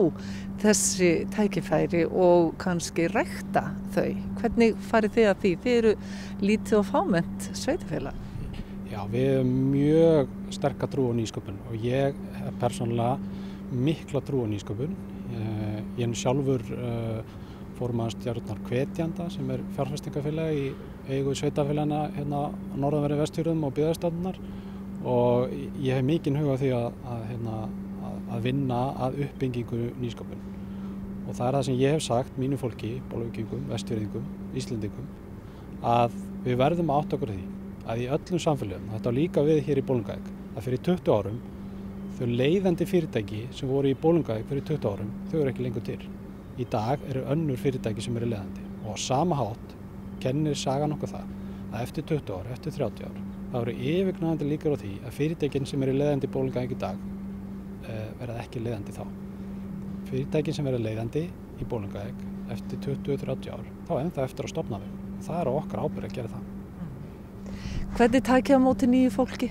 þessi 0.65 1.13
tækifæri 1.37 2.03
og 2.11 2.57
kannski 2.59 3.07
rekta 3.15 3.69
þau. 3.95 4.11
Hvernig 4.43 4.83
farið 4.91 5.17
þið 5.21 5.31
að 5.31 5.41
því? 5.45 5.57
Þið 5.63 5.79
eru 5.79 5.97
lítið 6.43 6.79
og 6.81 6.89
fáment 6.91 7.51
sveitafélag. 7.55 8.19
Já, 8.93 9.07
við 9.09 9.31
erum 9.39 9.53
mjög 9.73 10.33
sterk 10.53 10.83
að 10.85 10.91
trú 10.93 11.07
á 11.09 11.17
nýsköpun 11.17 11.61
og 11.71 11.77
ég 11.81 12.13
er 12.13 12.57
persónulega 12.61 13.15
mikla 13.73 14.21
trú 14.21 14.43
á 14.45 14.47
nýsköpun. 14.51 14.91
Ég 15.97 16.03
er 16.05 16.19
sjálfur 16.21 16.61
uh, 16.77 17.23
fórumast 17.79 18.21
Jarnar 18.27 18.61
Kvetjanda 18.67 19.31
sem 19.33 19.49
er 19.55 19.63
fjárfestingafélag 19.79 20.59
í 20.59 20.67
eigu 21.09 21.33
sveitafélagina 21.39 22.03
hérna 22.19 22.43
á 22.45 22.47
norðanverði 22.77 23.19
vestjörðum 23.23 23.65
og 23.65 23.73
byggðarstofnunar 23.79 24.43
og 25.09 25.57
ég 25.81 25.97
hef 25.97 26.05
mikinn 26.11 26.37
huga 26.43 26.59
því 26.61 26.75
að, 26.77 27.01
að, 27.15 27.25
hérna, 27.31 27.57
að, 28.11 28.21
að 28.37 28.45
vinna 28.51 28.83
að 29.07 29.19
uppbyggingu 29.25 29.81
nýsköpun 30.03 30.45
og 31.23 31.33
það 31.33 31.47
er 31.49 31.57
það 31.57 31.67
sem 31.71 31.81
ég 31.81 31.97
hef 31.97 32.05
sagt 32.11 32.37
mínu 32.37 32.61
fólki, 32.61 32.93
bólugingum, 33.09 33.65
vestjörðingum, 33.73 34.31
íslendingum 34.53 35.11
að 35.81 36.21
við 36.45 36.61
verðum 36.61 36.93
átt 36.93 37.17
okkur 37.17 37.33
því 37.33 37.62
að 37.91 38.05
í 38.05 38.09
öllum 38.15 38.41
samfélagum, 38.43 38.91
þetta 38.95 39.11
á 39.11 39.19
líka 39.19 39.43
við 39.47 39.61
hér 39.67 39.81
í 39.81 39.85
Bólungæk, 39.87 40.31
að 40.55 40.67
fyrir 40.67 40.83
20 40.87 41.13
árum 41.17 41.39
þau 42.19 42.27
leiðandi 42.29 42.87
fyrirtæki 42.87 43.41
sem 43.57 43.71
voru 43.71 43.91
í 43.91 43.99
Bólungæk 43.99 44.45
fyrir 44.49 44.67
20 44.69 44.91
árum, 44.91 45.13
þau 45.31 45.39
eru 45.41 45.53
ekki 45.53 45.65
lengur 45.67 45.85
til. 45.87 45.99
Í 46.61 46.67
dag 46.71 47.03
eru 47.11 47.25
önnur 47.33 47.59
fyrirtæki 47.59 48.05
sem 48.05 48.17
eru 48.21 48.29
leiðandi 48.31 48.67
og 48.83 48.95
á 48.95 48.97
sama 49.01 49.39
hátt 49.39 49.75
kennir 50.23 50.59
sagan 50.59 50.95
okkur 50.95 51.11
það 51.15 51.33
að 51.73 51.83
eftir 51.87 52.07
20 52.13 52.35
ár, 52.37 52.51
eftir 52.55 52.77
30 52.79 53.09
ár, 53.09 53.19
þá 53.51 53.59
eru 53.63 53.77
yfirgnæðandi 53.91 54.51
líkur 54.53 54.77
á 54.77 54.83
því 54.83 54.93
að 55.01 55.19
fyrirtækin 55.19 55.69
sem 55.69 55.87
eru 55.87 55.97
leiðandi 55.97 56.29
í 56.29 56.35
Bólungæk 56.37 56.77
í 56.77 56.81
dag 56.85 57.03
uh, 57.03 58.09
verða 58.21 58.41
ekki 58.45 58.63
leiðandi 58.63 58.97
þá. 58.99 59.05
Fyrirtækin 60.13 60.59
sem 60.59 60.69
verða 60.69 60.85
leiðandi 60.87 61.27
í 61.59 61.69
Bólungæk 61.69 62.27
eftir 62.53 62.83
20-30 62.87 63.55
ár, 63.57 63.69
þá 63.89 63.95
það 63.97 64.25
eftir 64.29 64.47
að 64.47 64.55
stopna 64.55 64.83
þau. 64.83 64.91
Það 65.23 65.41
er 65.41 65.53
okkar 65.57 65.87
ábyrg 65.87 66.11
að 66.11 66.19
gera 66.19 66.35
það. 66.35 66.52
Hvernig 67.93 68.23
tækja 68.25 68.57
á 68.57 68.61
móti 68.61 68.87
nýju 68.89 69.11
fólki? 69.13 69.51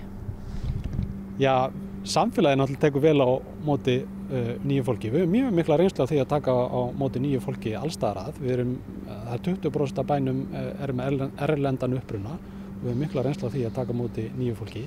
Já, 1.38 1.69
samfélagið 2.04 2.58
náttúrulega 2.58 2.82
tekur 2.82 3.04
vel 3.04 3.21
á 3.21 3.30
móti 3.62 3.99
uh, 4.01 4.56
nýju 4.65 4.86
fólki. 4.88 5.12
Við 5.13 5.21
erum 5.21 5.36
mjög 5.36 5.51
mikla 5.60 5.77
reynslu 5.77 6.06
á 6.06 6.10
því 6.10 6.21
að 6.23 6.32
taka 6.32 6.56
á 6.58 6.82
móti 6.97 7.21
nýju 7.21 7.43
fólki 7.45 7.75
allstaðar 7.77 8.23
að. 8.23 8.39
Við 8.41 8.54
erum, 8.56 8.71
uh, 9.06 9.12
það 9.27 9.36
er 9.36 9.43
20% 9.45 10.01
af 10.01 10.10
bænum 10.10 10.39
uh, 10.49 10.65
er 10.82 10.93
með 10.97 11.21
erlendan 11.38 11.93
uppruna 11.99 12.39
við 12.82 12.89
erum 12.89 13.04
mikla 13.06 13.25
reynslu 13.27 13.45
á 13.45 13.54
því 13.54 13.65
að 13.67 13.75
taka 13.77 13.97
móti 13.99 14.25
nýju 14.39 14.58
fólki. 14.58 14.84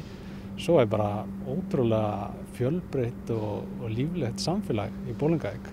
Svo 0.59 0.81
er 0.83 0.91
bara 0.91 1.23
ótrúlega 1.47 2.33
fjölbreytt 2.59 3.31
og, 3.35 3.69
og 3.83 3.95
líflegt 3.95 4.43
samfélag 4.43 4.91
í 5.07 5.15
Bólingæk. 5.19 5.71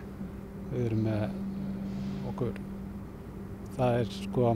Við 0.76 0.86
erum 0.86 1.02
með 1.10 1.26
okkur, 2.30 2.62
það 3.80 3.98
er 4.04 4.14
sko 4.20 4.54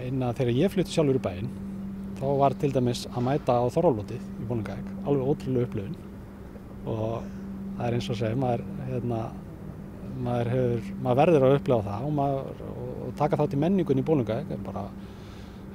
einna 0.00 0.32
þegar 0.36 0.60
ég 0.60 0.72
flytti 0.72 0.94
sjálfur 0.94 1.18
í 1.18 1.24
bæinn 1.24 1.48
þá 2.16 2.26
var 2.40 2.56
til 2.60 2.72
dæmis 2.72 3.04
að 3.12 3.26
mæta 3.26 3.56
á 3.60 3.64
Þorrálótið 3.72 4.20
í 4.20 4.46
Bólingæk, 4.48 4.92
alveg 5.04 5.32
ótrúlega 5.32 5.68
upplöfun 5.68 5.96
og 6.86 7.26
það 7.76 7.82
er 7.86 7.96
eins 7.98 8.08
og 8.12 8.20
segja, 8.20 8.38
maður, 8.40 8.64
hérna, 8.86 9.20
maður, 10.24 10.52
hefur, 10.54 10.94
maður 11.04 11.20
verður 11.22 11.46
að 11.48 11.58
upplefa 11.58 11.90
það 11.90 12.06
og, 12.08 12.14
maður, 12.20 12.62
og 13.06 13.18
taka 13.20 13.40
þátt 13.40 13.56
í 13.56 13.62
menningun 13.66 14.00
í 14.00 14.06
Bólingæk 14.06 14.54
er 14.56 14.64
bara 14.64 14.86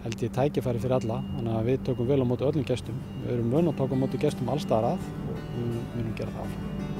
held 0.01 0.23
ég 0.25 0.33
tækifæri 0.33 0.81
fyrir 0.81 0.97
alla, 0.97 1.19
þannig 1.35 1.57
að 1.59 1.67
við 1.69 1.83
tökum 1.89 2.09
vel 2.09 2.23
á 2.25 2.29
móti 2.31 2.47
öllum 2.47 2.65
gestum, 2.65 3.03
við 3.21 3.35
erum 3.35 3.53
vöna 3.53 3.75
að 3.75 3.83
taka 3.83 3.99
á 3.99 4.01
móti 4.01 4.21
gestum 4.23 4.49
allstaðar 4.53 4.95
að 4.95 5.11
og 5.27 5.45
við 5.59 5.77
munum 5.99 6.17
gera 6.17 6.33
það 6.39 6.47
áfram. 6.47 6.90